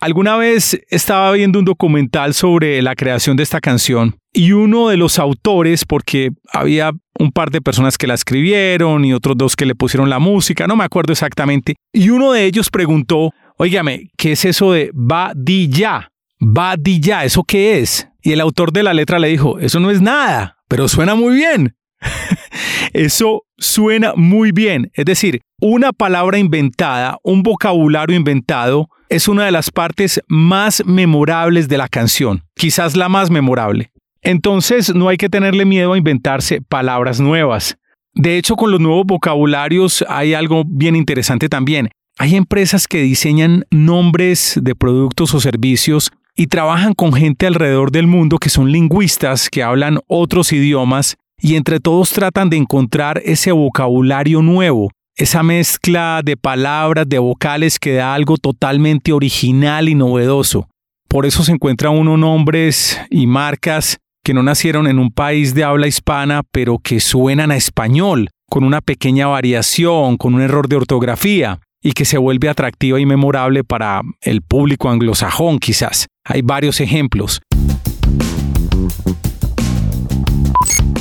Alguna 0.00 0.36
vez 0.36 0.80
estaba 0.88 1.30
viendo 1.30 1.60
un 1.60 1.66
documental 1.66 2.34
sobre 2.34 2.82
la 2.82 2.96
creación 2.96 3.36
de 3.36 3.44
esta 3.44 3.60
canción 3.60 4.16
y 4.32 4.50
uno 4.50 4.88
de 4.88 4.96
los 4.96 5.20
autores, 5.20 5.84
porque 5.84 6.30
había 6.52 6.90
un 7.16 7.30
par 7.30 7.50
de 7.50 7.60
personas 7.60 7.96
que 7.96 8.08
la 8.08 8.14
escribieron 8.14 9.04
y 9.04 9.12
otros 9.12 9.36
dos 9.36 9.54
que 9.54 9.66
le 9.66 9.76
pusieron 9.76 10.10
la 10.10 10.18
música, 10.18 10.66
no 10.66 10.74
me 10.74 10.84
acuerdo 10.84 11.12
exactamente, 11.12 11.76
y 11.92 12.10
uno 12.10 12.32
de 12.32 12.46
ellos 12.46 12.70
preguntó 12.70 13.30
Óigame, 13.62 14.10
¿qué 14.16 14.32
es 14.32 14.46
eso 14.46 14.72
de 14.72 14.90
badilla? 14.94 16.10
Badilla, 16.38 17.26
¿eso 17.26 17.44
qué 17.44 17.78
es? 17.78 18.08
Y 18.22 18.32
el 18.32 18.40
autor 18.40 18.72
de 18.72 18.82
la 18.82 18.94
letra 18.94 19.18
le 19.18 19.28
dijo, 19.28 19.58
eso 19.58 19.80
no 19.80 19.90
es 19.90 20.00
nada, 20.00 20.56
pero 20.66 20.88
suena 20.88 21.14
muy 21.14 21.34
bien. 21.34 21.76
eso 22.94 23.42
suena 23.58 24.14
muy 24.16 24.52
bien. 24.52 24.90
Es 24.94 25.04
decir, 25.04 25.42
una 25.60 25.92
palabra 25.92 26.38
inventada, 26.38 27.18
un 27.22 27.42
vocabulario 27.42 28.16
inventado, 28.16 28.88
es 29.10 29.28
una 29.28 29.44
de 29.44 29.50
las 29.50 29.70
partes 29.70 30.22
más 30.26 30.82
memorables 30.86 31.68
de 31.68 31.76
la 31.76 31.88
canción, 31.88 32.44
quizás 32.54 32.96
la 32.96 33.10
más 33.10 33.30
memorable. 33.30 33.92
Entonces 34.22 34.94
no 34.94 35.10
hay 35.10 35.18
que 35.18 35.28
tenerle 35.28 35.66
miedo 35.66 35.92
a 35.92 35.98
inventarse 35.98 36.62
palabras 36.62 37.20
nuevas. 37.20 37.76
De 38.14 38.38
hecho, 38.38 38.56
con 38.56 38.70
los 38.70 38.80
nuevos 38.80 39.04
vocabularios 39.06 40.02
hay 40.08 40.32
algo 40.32 40.64
bien 40.66 40.96
interesante 40.96 41.50
también. 41.50 41.90
Hay 42.18 42.36
empresas 42.36 42.86
que 42.86 43.00
diseñan 43.02 43.64
nombres 43.70 44.58
de 44.60 44.74
productos 44.74 45.34
o 45.34 45.40
servicios 45.40 46.10
y 46.36 46.46
trabajan 46.48 46.94
con 46.94 47.12
gente 47.12 47.46
alrededor 47.46 47.90
del 47.90 48.06
mundo 48.06 48.38
que 48.38 48.50
son 48.50 48.72
lingüistas, 48.72 49.48
que 49.48 49.62
hablan 49.62 50.00
otros 50.06 50.52
idiomas 50.52 51.16
y 51.40 51.56
entre 51.56 51.80
todos 51.80 52.10
tratan 52.10 52.50
de 52.50 52.56
encontrar 52.56 53.20
ese 53.24 53.52
vocabulario 53.52 54.42
nuevo, 54.42 54.90
esa 55.16 55.42
mezcla 55.42 56.20
de 56.24 56.36
palabras, 56.36 57.08
de 57.08 57.18
vocales 57.18 57.78
que 57.78 57.94
da 57.94 58.14
algo 58.14 58.36
totalmente 58.36 59.12
original 59.12 59.88
y 59.88 59.94
novedoso. 59.94 60.68
Por 61.08 61.26
eso 61.26 61.42
se 61.42 61.52
encuentran 61.52 61.98
unos 61.98 62.18
nombres 62.18 63.00
y 63.10 63.26
marcas 63.26 63.98
que 64.22 64.34
no 64.34 64.42
nacieron 64.42 64.86
en 64.86 64.98
un 64.98 65.10
país 65.10 65.54
de 65.54 65.64
habla 65.64 65.86
hispana, 65.86 66.42
pero 66.52 66.78
que 66.78 67.00
suenan 67.00 67.50
a 67.50 67.56
español, 67.56 68.28
con 68.48 68.64
una 68.64 68.80
pequeña 68.80 69.26
variación, 69.26 70.16
con 70.16 70.34
un 70.34 70.42
error 70.42 70.68
de 70.68 70.76
ortografía, 70.76 71.60
y 71.82 71.92
que 71.92 72.04
se 72.04 72.18
vuelve 72.18 72.48
atractiva 72.48 73.00
y 73.00 73.06
memorable 73.06 73.64
para 73.64 74.02
el 74.20 74.42
público 74.42 74.90
anglosajón 74.90 75.58
quizás. 75.58 76.06
Hay 76.24 76.42
varios 76.42 76.80
ejemplos. 76.80 77.40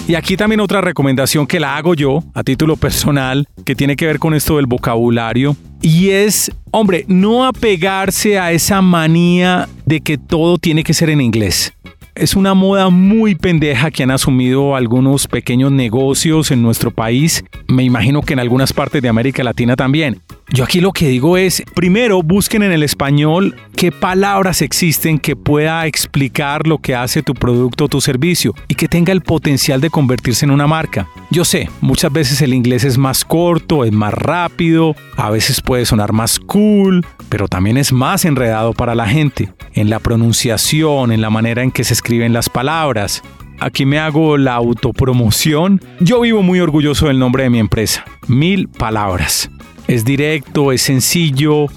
Y 0.08 0.16
aquí 0.16 0.36
también 0.36 0.60
otra 0.60 0.82
recomendación 0.82 1.46
que 1.46 1.60
la 1.60 1.78
hago 1.78 1.94
yo 1.94 2.24
a 2.34 2.44
título 2.44 2.78
personal, 2.78 3.48
que 3.64 3.76
tiene 3.76 3.96
que 3.96 4.08
ver 4.08 4.18
con 4.18 4.34
esto 4.34 4.56
del 4.56 4.66
vocabulario, 4.66 5.56
y 5.84 6.10
es, 6.10 6.52
hombre, 6.72 7.06
no 7.08 7.46
apegarse 7.46 8.40
a 8.40 8.52
esa 8.52 8.82
manía 8.82 9.70
de 9.86 10.02
que 10.02 10.18
todo 10.18 10.58
tiene 10.58 10.84
que 10.84 10.96
ser 10.96 11.12
en 11.12 11.22
inglés. 11.22 11.74
Es 12.20 12.36
una 12.36 12.54
moda 12.54 12.90
muy 12.90 13.34
pendeja 13.36 13.92
que 13.92 14.04
han 14.04 14.12
asumido 14.12 14.76
algunos 14.76 15.26
pequeños 15.26 15.72
negocios 15.72 16.52
en 16.52 16.62
nuestro 16.62 16.92
país. 16.92 17.46
Me 17.70 17.84
imagino 17.84 18.22
que 18.22 18.34
en 18.34 18.40
algunas 18.40 18.74
partes 18.74 19.02
de 19.02 19.08
América 19.08 19.42
Latina 19.42 19.78
también. 19.78 20.20
Yo 20.50 20.66
aquí 20.66 20.82
lo 20.82 20.92
que 20.92 21.08
digo 21.08 21.38
es, 21.38 21.64
primero 21.76 22.22
busquen 22.22 22.64
en 22.64 22.74
el 22.74 22.84
español 22.84 23.56
qué 23.78 23.94
palabras 23.94 24.62
existen 24.62 25.18
que 25.18 25.38
pueda 25.38 25.86
explicar 25.86 26.68
lo 26.68 26.80
que 26.80 26.94
hace 26.94 27.24
tu 27.24 27.34
producto 27.34 27.86
o 27.86 27.88
tu 27.88 28.02
servicio 28.02 28.54
y 28.68 28.76
que 28.76 28.90
tenga 28.90 29.14
el 29.14 29.22
potencial 29.22 29.80
de 29.80 29.90
convertirse 29.90 30.44
en 30.44 30.52
una 30.52 30.68
marca. 30.68 31.08
Yo 31.32 31.46
sé, 31.46 31.70
muchas 31.80 32.12
veces 32.12 32.42
el 32.42 32.56
inglés 32.56 32.84
es 32.84 32.98
más 32.98 33.24
corto, 33.24 33.86
es 33.86 33.92
más 33.92 34.14
rápido, 34.14 34.96
a 35.16 35.30
veces 35.30 35.62
puede 35.62 35.86
sonar 35.86 36.12
más 36.12 36.40
cool, 36.40 37.06
pero 37.30 37.48
también 37.48 37.78
es 37.78 37.94
más 37.94 38.26
enredado 38.26 38.74
para 38.74 38.96
la 38.96 39.08
gente, 39.08 39.54
en 39.76 39.92
la 39.92 40.00
pronunciación, 40.00 41.12
en 41.12 41.22
la 41.22 41.30
manera 41.30 41.62
en 41.62 41.72
que 41.72 41.84
se 41.84 41.94
escriben 41.94 42.34
las 42.34 42.50
palabras. 42.50 43.22
Aquí 43.60 43.86
me 43.86 44.00
hago 44.00 44.38
la 44.38 44.56
autopromoción. 44.56 45.82
Yo 46.00 46.22
vivo 46.22 46.42
muy 46.42 46.62
orgulloso 46.62 47.08
del 47.08 47.20
nombre 47.20 47.44
de 47.44 47.52
mi 47.52 47.60
empresa, 47.60 48.06
Mil 48.28 48.68
Palabras. 48.68 49.52
Es 49.88 50.06
directo, 50.06 50.72
es 50.72 50.82
sencillo, 50.82 51.68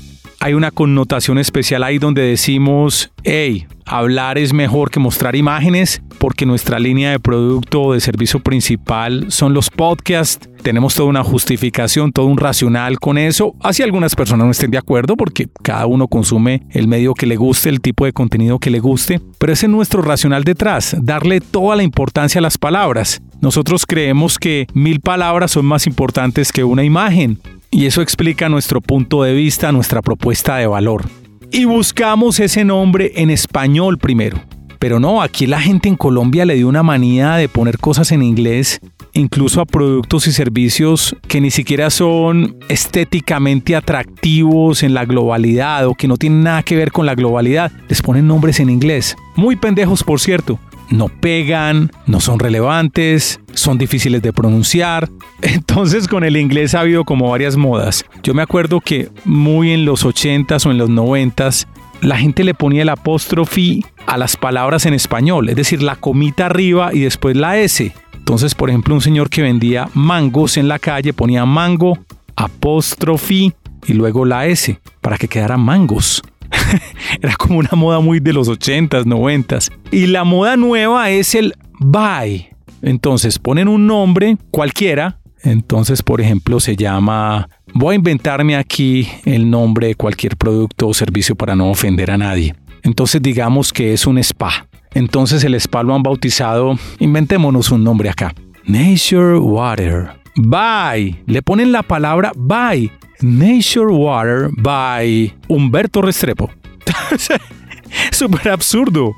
hay 0.43 0.55
una 0.55 0.71
connotación 0.71 1.39
especial 1.39 1.85
ahí 1.85 1.99
donde 1.99 2.23
decimos, 2.23 3.13
hey, 3.23 3.67
hablar 3.87 4.39
es 4.39 4.53
mejor 4.53 4.91
que 4.91 5.01
mostrar 5.01 5.37
imágenes 5.37 6.03
porque 6.19 6.47
nuestra 6.47 6.79
línea 6.79 7.11
de 7.11 7.19
producto 7.19 7.83
o 7.83 7.93
de 7.95 8.01
servicio 8.01 8.41
principal 8.41 9.27
son 9.31 9.55
los 9.55 9.71
podcasts. 9.71 10.49
Tenemos 10.63 10.95
toda 10.95 11.09
una 11.09 11.25
justificación, 11.25 12.13
todo 12.13 12.27
un 12.27 12.39
racional 12.39 13.01
con 13.01 13.19
eso. 13.19 13.55
Así 13.61 13.83
algunas 13.83 14.15
personas 14.15 14.47
no 14.47 14.53
estén 14.53 14.71
de 14.71 14.79
acuerdo 14.79 15.17
porque 15.17 15.49
cada 15.63 15.87
uno 15.87 16.07
consume 16.07 16.63
el 16.71 16.87
medio 16.87 17.15
que 17.15 17.27
le 17.27 17.37
guste, 17.37 17.69
el 17.69 17.81
tipo 17.81 18.05
de 18.05 18.13
contenido 18.13 18.59
que 18.59 18.71
le 18.71 18.79
guste. 18.79 19.21
Pero 19.39 19.53
ese 19.53 19.67
es 19.67 19.73
nuestro 19.73 20.03
racional 20.03 20.45
detrás, 20.45 20.97
darle 21.01 21.41
toda 21.41 21.75
la 21.75 21.83
importancia 21.83 22.39
a 22.39 22.43
las 22.43 22.59
palabras. 22.59 23.21
Nosotros 23.41 23.87
creemos 23.87 24.39
que 24.39 24.69
mil 24.73 25.01
palabras 25.01 25.51
son 25.51 25.67
más 25.67 25.89
importantes 25.89 26.53
que 26.53 26.63
una 26.63 26.85
imagen. 26.85 27.41
Y 27.73 27.87
eso 27.87 28.03
explica 28.03 28.49
nuestro 28.49 28.81
punto 28.81 29.23
de 29.23 29.33
vista, 29.33 29.73
nuestra 29.73 30.03
propuesta 30.03 30.57
de 30.57 30.67
valor. 30.67 31.07
Y 31.55 31.67
buscamos 31.67 32.41
ese 32.41 32.65
nombre 32.65 33.13
en 33.15 33.29
español 33.29 33.99
primero. 33.99 34.41
Pero 34.79 34.99
no, 34.99 35.21
aquí 35.21 35.47
la 35.47 35.61
gente 35.61 35.87
en 35.87 35.97
Colombia 35.97 36.47
le 36.47 36.55
dio 36.55 36.67
una 36.67 36.83
manía 36.83 37.35
de 37.35 37.47
poner 37.47 37.77
cosas 37.79 38.11
en 38.11 38.23
inglés, 38.23 38.81
incluso 39.13 39.61
a 39.61 39.67
productos 39.67 40.27
y 40.27 40.33
servicios 40.33 41.15
que 41.29 41.43
ni 41.43 41.51
siquiera 41.51 41.91
son 41.91 42.57
estéticamente 42.71 43.77
atractivos 43.77 44.83
en 44.83 44.95
la 44.95 45.05
globalidad 45.05 45.87
o 45.87 45.95
que 45.95 46.09
no 46.09 46.17
tienen 46.17 46.43
nada 46.43 46.63
que 46.63 46.75
ver 46.75 46.91
con 46.91 47.05
la 47.05 47.15
globalidad. 47.15 47.71
Les 47.87 48.01
ponen 48.01 48.27
nombres 48.27 48.59
en 48.59 48.71
inglés. 48.71 49.15
Muy 49.37 49.57
pendejos, 49.57 50.03
por 50.03 50.21
cierto 50.21 50.59
no 50.93 51.09
pegan, 51.09 51.91
no 52.07 52.21
son 52.21 52.39
relevantes, 52.39 53.41
son 53.55 53.79
difíciles 53.79 54.23
de 54.23 54.33
pronunciar. 54.33 55.09
Entonces 55.43 56.07
con 56.07 56.23
el 56.23 56.37
inglés 56.37 56.75
ha 56.75 56.81
habido 56.81 57.05
como 57.05 57.31
varias 57.31 57.57
modas. 57.57 58.05
Yo 58.23 58.35
me 58.35 58.43
acuerdo 58.43 58.81
que 58.81 59.09
muy 59.25 59.73
en 59.73 59.85
los 59.85 60.05
80s 60.05 60.67
o 60.67 60.71
en 60.71 60.79
los 60.79 60.91
90s 60.91 61.67
la 62.03 62.19
gente 62.19 62.45
le 62.45 62.55
ponía 62.55 62.83
el 62.83 62.89
apóstrofe 62.89 63.81
a 64.07 64.19
las 64.19 64.37
palabras 64.37 64.87
en 64.87 64.95
español, 64.95 65.49
es 65.49 65.57
decir, 65.57 65.83
la 65.83 65.97
comita 65.97 66.47
arriba 66.47 66.91
y 66.93 67.01
después 67.01 67.37
la 67.37 67.59
S. 67.59 67.93
Entonces, 68.15 68.55
por 68.55 68.69
ejemplo, 68.69 68.95
un 68.95 69.01
señor 69.01 69.31
que 69.31 69.43
vendía 69.43 69.89
mangos 69.95 70.57
en 70.57 70.69
la 70.69 70.79
calle 70.79 71.13
ponía 71.13 71.47
mango, 71.47 71.99
apóstrofe 72.37 73.55
y 73.87 73.93
luego 73.95 74.25
la 74.25 74.47
S 74.47 74.79
para 75.01 75.17
que 75.17 75.29
quedara 75.29 75.57
mangos. 75.57 76.23
Era 77.23 77.35
como 77.37 77.59
una 77.59 77.71
moda 77.75 78.01
muy 78.01 78.21
de 78.21 78.33
los 78.33 78.49
80s, 78.49 79.05
90s. 79.05 79.71
Y 79.91 80.07
la 80.07 80.25
moda 80.25 80.57
nueva 80.57 81.11
es 81.11 81.35
el 81.35 81.55
buy. 81.79 82.49
Entonces 82.83 83.39
ponen 83.39 83.69
un 83.69 83.87
nombre 83.87 84.37
cualquiera. 84.51 85.19
Entonces, 85.43 86.03
por 86.03 86.21
ejemplo, 86.21 86.61
se 86.61 86.77
llama... 86.77 87.49
Voy 87.75 87.95
a 87.95 87.97
inventarme 87.97 88.55
aquí 88.55 89.09
el 89.25 89.51
nombre 89.51 89.89
de 89.89 89.95
cualquier 89.95 90.37
producto 90.37 90.89
o 90.89 90.95
servicio 90.95 91.35
para 91.35 91.57
no 91.57 91.71
ofender 91.71 92.11
a 92.11 92.19
nadie. 92.19 92.55
Entonces 92.83 93.23
digamos 93.23 93.73
que 93.73 93.93
es 93.93 94.07
un 94.07 94.19
spa. 94.19 94.67
Entonces 94.93 95.43
el 95.45 95.55
spa 95.55 95.83
lo 95.83 95.95
han 95.95 96.03
bautizado, 96.03 96.79
inventémonos 96.99 97.71
un 97.71 97.83
nombre 97.83 98.11
acá. 98.11 98.35
Nature 98.67 99.39
Water. 99.39 100.11
Bye. 100.37 101.23
Le 101.27 101.43
ponen 101.43 101.73
la 101.73 101.83
palabra 101.83 102.33
bye. 102.37 102.91
Nature 103.23 103.93
Water 103.93 104.51
by 104.57 105.35
Humberto 105.49 106.03
Restrepo. 106.03 106.51
Súper 108.11 108.51
absurdo. 108.51 109.15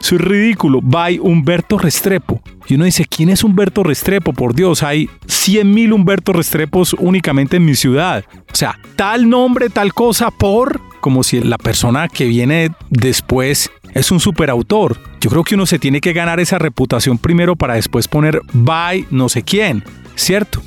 es 0.00 0.12
ridículo. 0.12 0.80
By 0.82 1.18
Humberto 1.18 1.78
Restrepo. 1.78 2.40
Y 2.68 2.74
uno 2.74 2.84
dice, 2.84 3.04
¿quién 3.04 3.28
es 3.28 3.44
Humberto 3.44 3.82
Restrepo? 3.82 4.32
Por 4.32 4.54
Dios, 4.54 4.82
hay 4.82 5.08
100.000 5.26 5.92
Humberto 5.92 6.32
Restrepos 6.32 6.94
únicamente 6.94 7.56
en 7.56 7.64
mi 7.64 7.74
ciudad. 7.74 8.24
O 8.52 8.54
sea, 8.54 8.78
tal 8.96 9.28
nombre, 9.28 9.68
tal 9.68 9.92
cosa 9.92 10.30
por, 10.30 10.80
como 11.00 11.22
si 11.22 11.40
la 11.40 11.58
persona 11.58 12.08
que 12.08 12.26
viene 12.26 12.70
después 12.90 13.70
es 13.94 14.10
un 14.10 14.20
superautor. 14.20 14.98
Yo 15.20 15.30
creo 15.30 15.44
que 15.44 15.54
uno 15.54 15.66
se 15.66 15.78
tiene 15.78 16.00
que 16.00 16.12
ganar 16.12 16.40
esa 16.40 16.58
reputación 16.58 17.18
primero 17.18 17.56
para 17.56 17.74
después 17.74 18.08
poner 18.08 18.40
by 18.52 19.06
no 19.10 19.28
sé 19.28 19.42
quién, 19.42 19.84
¿cierto? 20.14 20.62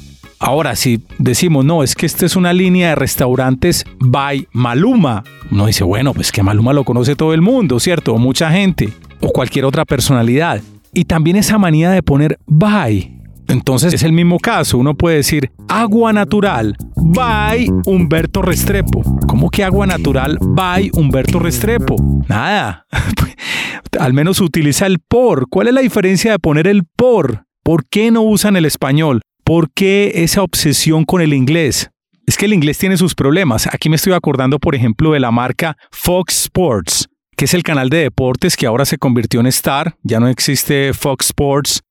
Ahora, 0.46 0.76
si 0.76 1.02
decimos, 1.18 1.66
no, 1.66 1.82
es 1.82 1.96
que 1.96 2.06
esta 2.06 2.24
es 2.24 2.36
una 2.36 2.54
línea 2.54 2.90
de 2.90 2.96
restaurantes 2.96 3.84
by 4.00 4.48
Maluma, 4.52 5.24
uno 5.50 5.66
dice, 5.66 5.84
bueno, 5.84 6.14
pues 6.14 6.32
que 6.32 6.44
Maluma 6.44 6.72
lo 6.72 6.84
conoce 6.84 7.16
todo 7.16 7.34
el 7.34 7.42
mundo, 7.42 7.80
¿cierto? 7.80 8.14
O 8.14 8.20
mucha 8.20 8.52
gente, 8.52 8.94
o 9.22 9.30
cualquier 9.30 9.66
otra 9.66 9.86
personalidad. 9.86 10.62
Y 10.94 11.06
también 11.06 11.36
esa 11.36 11.58
manía 11.58 11.90
de 11.90 12.04
poner 12.04 12.38
by. 12.46 13.12
Entonces 13.48 13.96
es 13.96 14.04
el 14.04 14.12
mismo 14.12 14.38
caso, 14.38 14.78
uno 14.78 14.94
puede 14.94 15.16
decir 15.16 15.52
agua 15.68 16.14
natural 16.14 16.78
by 16.96 17.68
Humberto 17.88 18.44
Restrepo. 18.44 19.02
¿Cómo 19.28 19.50
que 19.50 19.64
agua 19.64 19.88
natural 19.88 20.38
by 20.40 20.92
Humberto 20.94 21.40
Restrepo? 21.40 21.96
Nada. 22.30 22.86
Al 24.00 24.14
menos 24.14 24.40
utiliza 24.42 24.86
el 24.86 25.00
por. 25.00 25.50
¿Cuál 25.50 25.70
es 25.70 25.74
la 25.74 25.82
diferencia 25.82 26.34
de 26.34 26.38
poner 26.38 26.68
el 26.68 26.84
por? 26.86 27.46
¿Por 27.64 27.88
qué 27.88 28.12
no 28.12 28.22
usan 28.22 28.56
el 28.58 28.66
español? 28.66 29.22
¿Por 29.46 29.70
qué 29.70 30.12
esa 30.16 30.42
obsesión 30.42 31.06
con 31.06 31.22
el 31.22 31.32
inglés? 31.32 31.92
Es 32.26 32.36
que 32.36 32.46
el 32.46 32.54
inglés 32.54 32.80
tiene 32.80 32.98
sus 32.98 33.14
problemas. 33.14 33.68
Aquí 33.72 33.90
me 33.90 33.96
estoy 33.96 34.14
acordando, 34.14 34.58
por 34.58 34.74
ejemplo, 34.74 35.12
de 35.12 35.20
la 35.20 35.30
marca 35.30 35.78
Fox 35.92 36.46
Sports, 36.46 37.08
que 37.38 37.46
es 37.46 37.54
el 37.54 37.62
canal 37.62 37.92
de 37.92 37.98
deportes 37.98 38.58
que 38.58 38.66
ahora 38.66 38.86
se 38.86 38.98
convirtió 38.98 39.40
en 39.42 39.46
Star. 39.46 39.98
Ya 40.02 40.20
no 40.20 40.30
existe 40.30 40.94
Fox 40.94 41.28
Sports. 41.28 41.84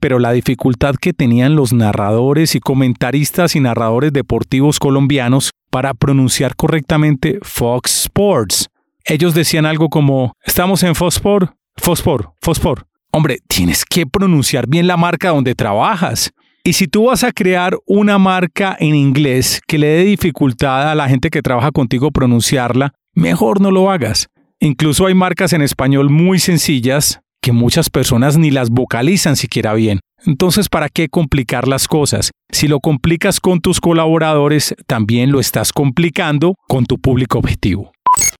pero 0.00 0.18
la 0.18 0.32
dificultad 0.32 0.96
que 0.96 1.12
tenían 1.12 1.54
los 1.54 1.72
narradores 1.72 2.56
y 2.56 2.60
comentaristas 2.60 3.54
y 3.54 3.60
narradores 3.60 4.12
deportivos 4.12 4.80
colombianos 4.80 5.52
para 5.70 5.94
pronunciar 5.94 6.56
correctamente 6.56 7.38
Fox 7.42 8.02
Sports. 8.06 8.70
Ellos 9.04 9.34
decían 9.34 9.66
algo 9.66 9.88
como, 9.88 10.34
estamos 10.44 10.82
en 10.82 10.96
Foxport, 10.96 11.52
Foxport, 11.76 12.34
Foxport. 12.40 12.88
Hombre, 13.12 13.38
tienes 13.46 13.84
que 13.84 14.04
pronunciar 14.04 14.66
bien 14.66 14.88
la 14.88 14.96
marca 14.96 15.28
donde 15.28 15.54
trabajas. 15.54 16.32
Y 16.64 16.74
si 16.74 16.86
tú 16.86 17.06
vas 17.06 17.24
a 17.24 17.32
crear 17.32 17.76
una 17.86 18.18
marca 18.18 18.76
en 18.78 18.94
inglés 18.94 19.60
que 19.66 19.78
le 19.78 19.88
dé 19.88 20.04
dificultad 20.04 20.92
a 20.92 20.94
la 20.94 21.08
gente 21.08 21.28
que 21.28 21.42
trabaja 21.42 21.72
contigo 21.72 22.12
pronunciarla, 22.12 22.92
mejor 23.14 23.60
no 23.60 23.72
lo 23.72 23.90
hagas. 23.90 24.28
Incluso 24.60 25.06
hay 25.06 25.14
marcas 25.14 25.52
en 25.52 25.62
español 25.62 26.08
muy 26.08 26.38
sencillas 26.38 27.20
que 27.40 27.50
muchas 27.50 27.90
personas 27.90 28.38
ni 28.38 28.52
las 28.52 28.70
vocalizan 28.70 29.34
siquiera 29.34 29.74
bien. 29.74 29.98
Entonces, 30.24 30.68
¿para 30.68 30.88
qué 30.88 31.08
complicar 31.08 31.66
las 31.66 31.88
cosas? 31.88 32.30
Si 32.52 32.68
lo 32.68 32.78
complicas 32.78 33.40
con 33.40 33.60
tus 33.60 33.80
colaboradores, 33.80 34.76
también 34.86 35.32
lo 35.32 35.40
estás 35.40 35.72
complicando 35.72 36.54
con 36.68 36.86
tu 36.86 37.00
público 37.00 37.38
objetivo. 37.38 37.90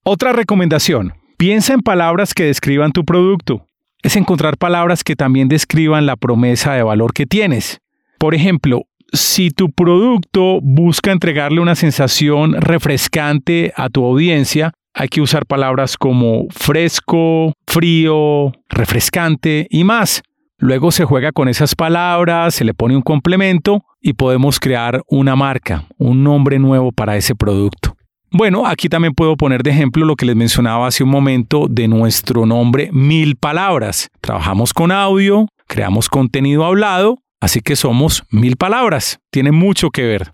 Otra 0.04 0.32
recomendación, 0.32 1.14
piensa 1.38 1.74
en 1.74 1.80
palabras 1.80 2.34
que 2.34 2.44
describan 2.44 2.92
tu 2.92 3.04
producto. 3.04 3.66
Es 4.04 4.14
encontrar 4.14 4.58
palabras 4.58 5.02
que 5.02 5.16
también 5.16 5.48
describan 5.48 6.06
la 6.06 6.14
promesa 6.14 6.74
de 6.74 6.84
valor 6.84 7.12
que 7.12 7.26
tienes. 7.26 7.81
Por 8.22 8.36
ejemplo, 8.36 8.82
si 9.12 9.50
tu 9.50 9.72
producto 9.72 10.60
busca 10.62 11.10
entregarle 11.10 11.58
una 11.58 11.74
sensación 11.74 12.52
refrescante 12.52 13.72
a 13.74 13.88
tu 13.88 14.04
audiencia, 14.04 14.74
hay 14.94 15.08
que 15.08 15.20
usar 15.20 15.44
palabras 15.44 15.96
como 15.96 16.46
fresco, 16.50 17.52
frío, 17.66 18.52
refrescante 18.68 19.66
y 19.70 19.82
más. 19.82 20.22
Luego 20.56 20.92
se 20.92 21.04
juega 21.04 21.32
con 21.32 21.48
esas 21.48 21.74
palabras, 21.74 22.54
se 22.54 22.64
le 22.64 22.74
pone 22.74 22.94
un 22.94 23.02
complemento 23.02 23.82
y 24.00 24.12
podemos 24.12 24.60
crear 24.60 25.02
una 25.08 25.34
marca, 25.34 25.86
un 25.98 26.22
nombre 26.22 26.60
nuevo 26.60 26.92
para 26.92 27.16
ese 27.16 27.34
producto. 27.34 27.96
Bueno, 28.30 28.68
aquí 28.68 28.88
también 28.88 29.14
puedo 29.14 29.36
poner 29.36 29.64
de 29.64 29.70
ejemplo 29.70 30.06
lo 30.06 30.14
que 30.14 30.26
les 30.26 30.36
mencionaba 30.36 30.86
hace 30.86 31.02
un 31.02 31.10
momento 31.10 31.66
de 31.68 31.88
nuestro 31.88 32.46
nombre 32.46 32.88
Mil 32.92 33.34
Palabras. 33.34 34.10
Trabajamos 34.20 34.72
con 34.72 34.92
audio, 34.92 35.48
creamos 35.66 36.08
contenido 36.08 36.64
hablado, 36.64 37.18
así 37.42 37.60
que 37.60 37.74
somos 37.74 38.22
Mil 38.30 38.56
Palabras. 38.56 39.18
Tiene 39.30 39.50
mucho 39.50 39.90
que 39.90 40.04
ver. 40.04 40.32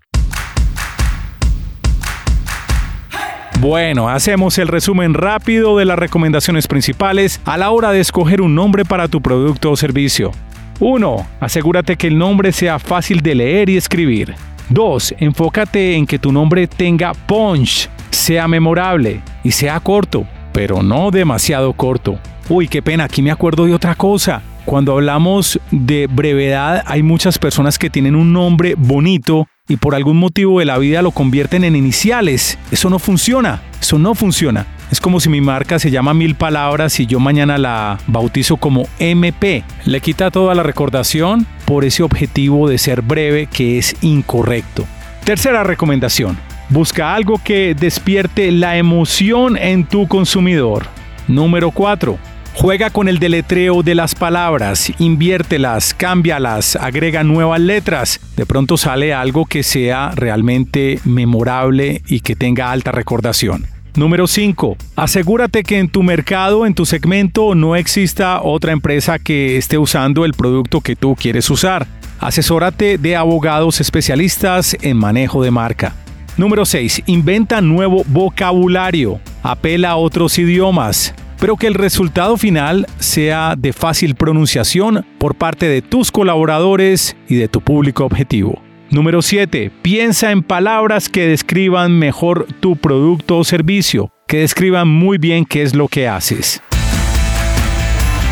Bueno, 3.59 4.07
hacemos 4.07 4.57
el 4.59 4.69
resumen 4.69 5.15
rápido 5.15 5.75
de 5.75 5.85
las 5.85 5.99
recomendaciones 5.99 6.67
principales 6.67 7.41
a 7.43 7.57
la 7.57 7.71
hora 7.71 7.91
de 7.91 7.99
escoger 7.99 8.41
un 8.41 8.55
nombre 8.55 8.85
para 8.85 9.09
tu 9.09 9.21
producto 9.21 9.71
o 9.71 9.75
servicio. 9.75 10.31
1. 10.79 11.27
Asegúrate 11.41 11.97
que 11.97 12.07
el 12.07 12.17
nombre 12.17 12.53
sea 12.53 12.79
fácil 12.79 13.21
de 13.21 13.35
leer 13.35 13.69
y 13.69 13.75
escribir. 13.75 14.35
2. 14.69 15.15
Enfócate 15.17 15.95
en 15.95 16.05
que 16.05 16.19
tu 16.19 16.31
nombre 16.31 16.67
tenga 16.67 17.13
punch, 17.13 17.89
sea 18.11 18.47
memorable 18.47 19.21
y 19.43 19.51
sea 19.51 19.79
corto, 19.79 20.25
pero 20.53 20.83
no 20.83 21.09
demasiado 21.09 21.73
corto. 21.73 22.19
Uy, 22.47 22.67
qué 22.67 22.81
pena, 22.81 23.05
aquí 23.05 23.21
me 23.21 23.31
acuerdo 23.31 23.65
de 23.65 23.73
otra 23.73 23.95
cosa. 23.95 24.41
Cuando 24.69 24.93
hablamos 24.93 25.59
de 25.71 26.05
brevedad, 26.05 26.83
hay 26.85 27.01
muchas 27.01 27.39
personas 27.39 27.79
que 27.79 27.89
tienen 27.89 28.15
un 28.15 28.33
nombre 28.33 28.75
bonito 28.77 29.47
y 29.67 29.77
por 29.77 29.95
algún 29.95 30.17
motivo 30.17 30.59
de 30.59 30.65
la 30.65 30.77
vida 30.77 31.01
lo 31.01 31.09
convierten 31.09 31.63
en 31.63 31.75
iniciales. 31.75 32.59
Eso 32.69 32.91
no 32.91 32.99
funciona, 32.99 33.63
eso 33.81 33.97
no 33.97 34.13
funciona. 34.13 34.67
Es 34.91 35.01
como 35.01 35.19
si 35.19 35.27
mi 35.27 35.41
marca 35.41 35.79
se 35.79 35.89
llama 35.89 36.13
Mil 36.13 36.35
Palabras 36.35 36.99
y 36.99 37.07
yo 37.07 37.19
mañana 37.19 37.57
la 37.57 37.97
bautizo 38.05 38.57
como 38.57 38.87
MP. 38.99 39.63
Le 39.85 40.01
quita 40.01 40.29
toda 40.29 40.53
la 40.53 40.61
recordación 40.61 41.47
por 41.65 41.83
ese 41.83 42.03
objetivo 42.03 42.69
de 42.69 42.77
ser 42.77 43.01
breve 43.01 43.47
que 43.47 43.79
es 43.79 43.95
incorrecto. 44.03 44.85
Tercera 45.23 45.63
recomendación. 45.63 46.37
Busca 46.69 47.15
algo 47.15 47.41
que 47.43 47.73
despierte 47.73 48.51
la 48.51 48.77
emoción 48.77 49.57
en 49.57 49.87
tu 49.87 50.07
consumidor. 50.07 50.85
Número 51.27 51.71
4. 51.71 52.19
Juega 52.61 52.89
con 52.89 53.07
el 53.07 53.19
deletreo 53.19 53.83
de 53.83 53.95
las 53.95 54.15
palabras, 54.15 54.91
inviértelas, 54.99 55.93
cámbialas, 55.93 56.75
agrega 56.75 57.23
nuevas 57.23 57.61
letras. 57.61 58.19
De 58.35 58.45
pronto 58.45 58.75
sale 58.75 59.13
algo 59.13 59.45
que 59.45 59.63
sea 59.63 60.11
realmente 60.13 60.99
memorable 61.05 62.01
y 62.09 62.19
que 62.19 62.35
tenga 62.35 62.69
alta 62.69 62.91
recordación. 62.91 63.65
Número 63.95 64.27
5. 64.27 64.75
Asegúrate 64.97 65.63
que 65.63 65.79
en 65.79 65.87
tu 65.87 66.03
mercado, 66.03 66.65
en 66.65 66.73
tu 66.73 66.85
segmento, 66.85 67.55
no 67.55 67.77
exista 67.77 68.41
otra 68.41 68.73
empresa 68.73 69.19
que 69.19 69.55
esté 69.55 69.77
usando 69.77 70.25
el 70.25 70.33
producto 70.33 70.81
que 70.81 70.97
tú 70.97 71.15
quieres 71.15 71.49
usar. 71.49 71.87
Asesórate 72.19 72.97
de 72.97 73.15
abogados 73.15 73.79
especialistas 73.79 74.75
en 74.81 74.97
manejo 74.97 75.41
de 75.43 75.51
marca. 75.51 75.95
Número 76.35 76.65
6. 76.65 77.03
Inventa 77.05 77.61
nuevo 77.61 78.03
vocabulario. 78.05 79.21
Apela 79.43 79.91
a 79.91 79.95
otros 79.95 80.37
idiomas 80.37 81.15
pero 81.39 81.55
que 81.55 81.67
el 81.67 81.73
resultado 81.73 82.37
final 82.37 82.85
sea 82.99 83.55
de 83.57 83.73
fácil 83.73 84.15
pronunciación 84.15 85.05
por 85.17 85.35
parte 85.35 85.67
de 85.67 85.81
tus 85.81 86.11
colaboradores 86.11 87.15
y 87.27 87.35
de 87.35 87.47
tu 87.47 87.61
público 87.61 88.05
objetivo. 88.05 88.61
Número 88.91 89.21
7. 89.21 89.71
Piensa 89.81 90.31
en 90.31 90.41
palabras 90.41 91.09
que 91.09 91.27
describan 91.27 91.97
mejor 91.97 92.47
tu 92.59 92.75
producto 92.75 93.37
o 93.37 93.43
servicio, 93.43 94.11
que 94.27 94.37
describan 94.39 94.87
muy 94.87 95.17
bien 95.17 95.45
qué 95.45 95.61
es 95.61 95.75
lo 95.75 95.87
que 95.87 96.07
haces. 96.07 96.61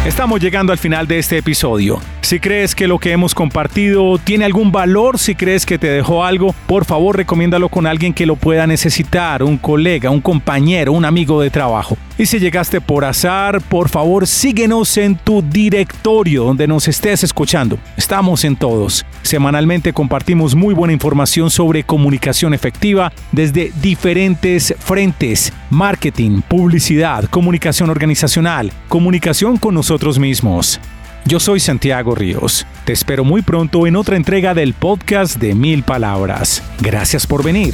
Estamos 0.05 0.41
llegando 0.41 0.71
al 0.71 0.79
final 0.79 1.07
de 1.07 1.19
este 1.19 1.37
episodio. 1.37 1.99
Si 2.27 2.41
crees 2.41 2.75
que 2.75 2.89
lo 2.89 2.99
que 2.99 3.13
hemos 3.13 3.33
compartido 3.33 4.17
tiene 4.17 4.43
algún 4.43 4.69
valor, 4.69 5.17
si 5.17 5.33
crees 5.33 5.65
que 5.65 5.79
te 5.79 5.87
dejó 5.87 6.25
algo, 6.25 6.53
por 6.65 6.83
favor 6.83 7.15
recomiéndalo 7.15 7.69
con 7.69 7.87
alguien 7.87 8.13
que 8.13 8.25
lo 8.25 8.35
pueda 8.35 8.67
necesitar, 8.67 9.43
un 9.43 9.57
colega, 9.57 10.09
un 10.09 10.19
compañero, 10.19 10.91
un 10.91 11.05
amigo 11.05 11.39
de 11.39 11.49
trabajo. 11.49 11.97
Y 12.17 12.25
si 12.25 12.39
llegaste 12.39 12.81
por 12.81 13.05
azar, 13.05 13.61
por 13.61 13.87
favor 13.87 14.27
síguenos 14.27 14.97
en 14.97 15.15
tu 15.15 15.41
directorio 15.41 16.43
donde 16.43 16.67
nos 16.67 16.89
estés 16.89 17.23
escuchando. 17.23 17.79
Estamos 17.95 18.43
en 18.43 18.57
todos. 18.57 19.05
Semanalmente 19.21 19.93
compartimos 19.93 20.53
muy 20.53 20.73
buena 20.73 20.91
información 20.91 21.49
sobre 21.49 21.85
comunicación 21.85 22.53
efectiva 22.53 23.13
desde 23.31 23.71
diferentes 23.81 24.75
frentes. 24.79 25.53
Marketing, 25.69 26.41
publicidad, 26.41 27.23
comunicación 27.29 27.89
organizacional, 27.89 28.73
comunicación 28.89 29.55
con 29.55 29.75
nosotros 29.75 30.19
mismos. 30.19 30.81
Yo 31.27 31.41
soy 31.41 31.59
Santiago 31.59 32.15
Ríos. 32.15 32.65
Te 32.85 32.93
espero 32.93 33.25
muy 33.25 33.41
pronto 33.41 33.85
en 33.85 33.97
otra 33.97 34.15
entrega 34.15 34.53
del 34.53 34.73
podcast 34.73 35.35
de 35.37 35.55
Mil 35.55 35.83
Palabras. 35.83 36.63
Gracias 36.79 37.27
por 37.27 37.43
venir. 37.43 37.73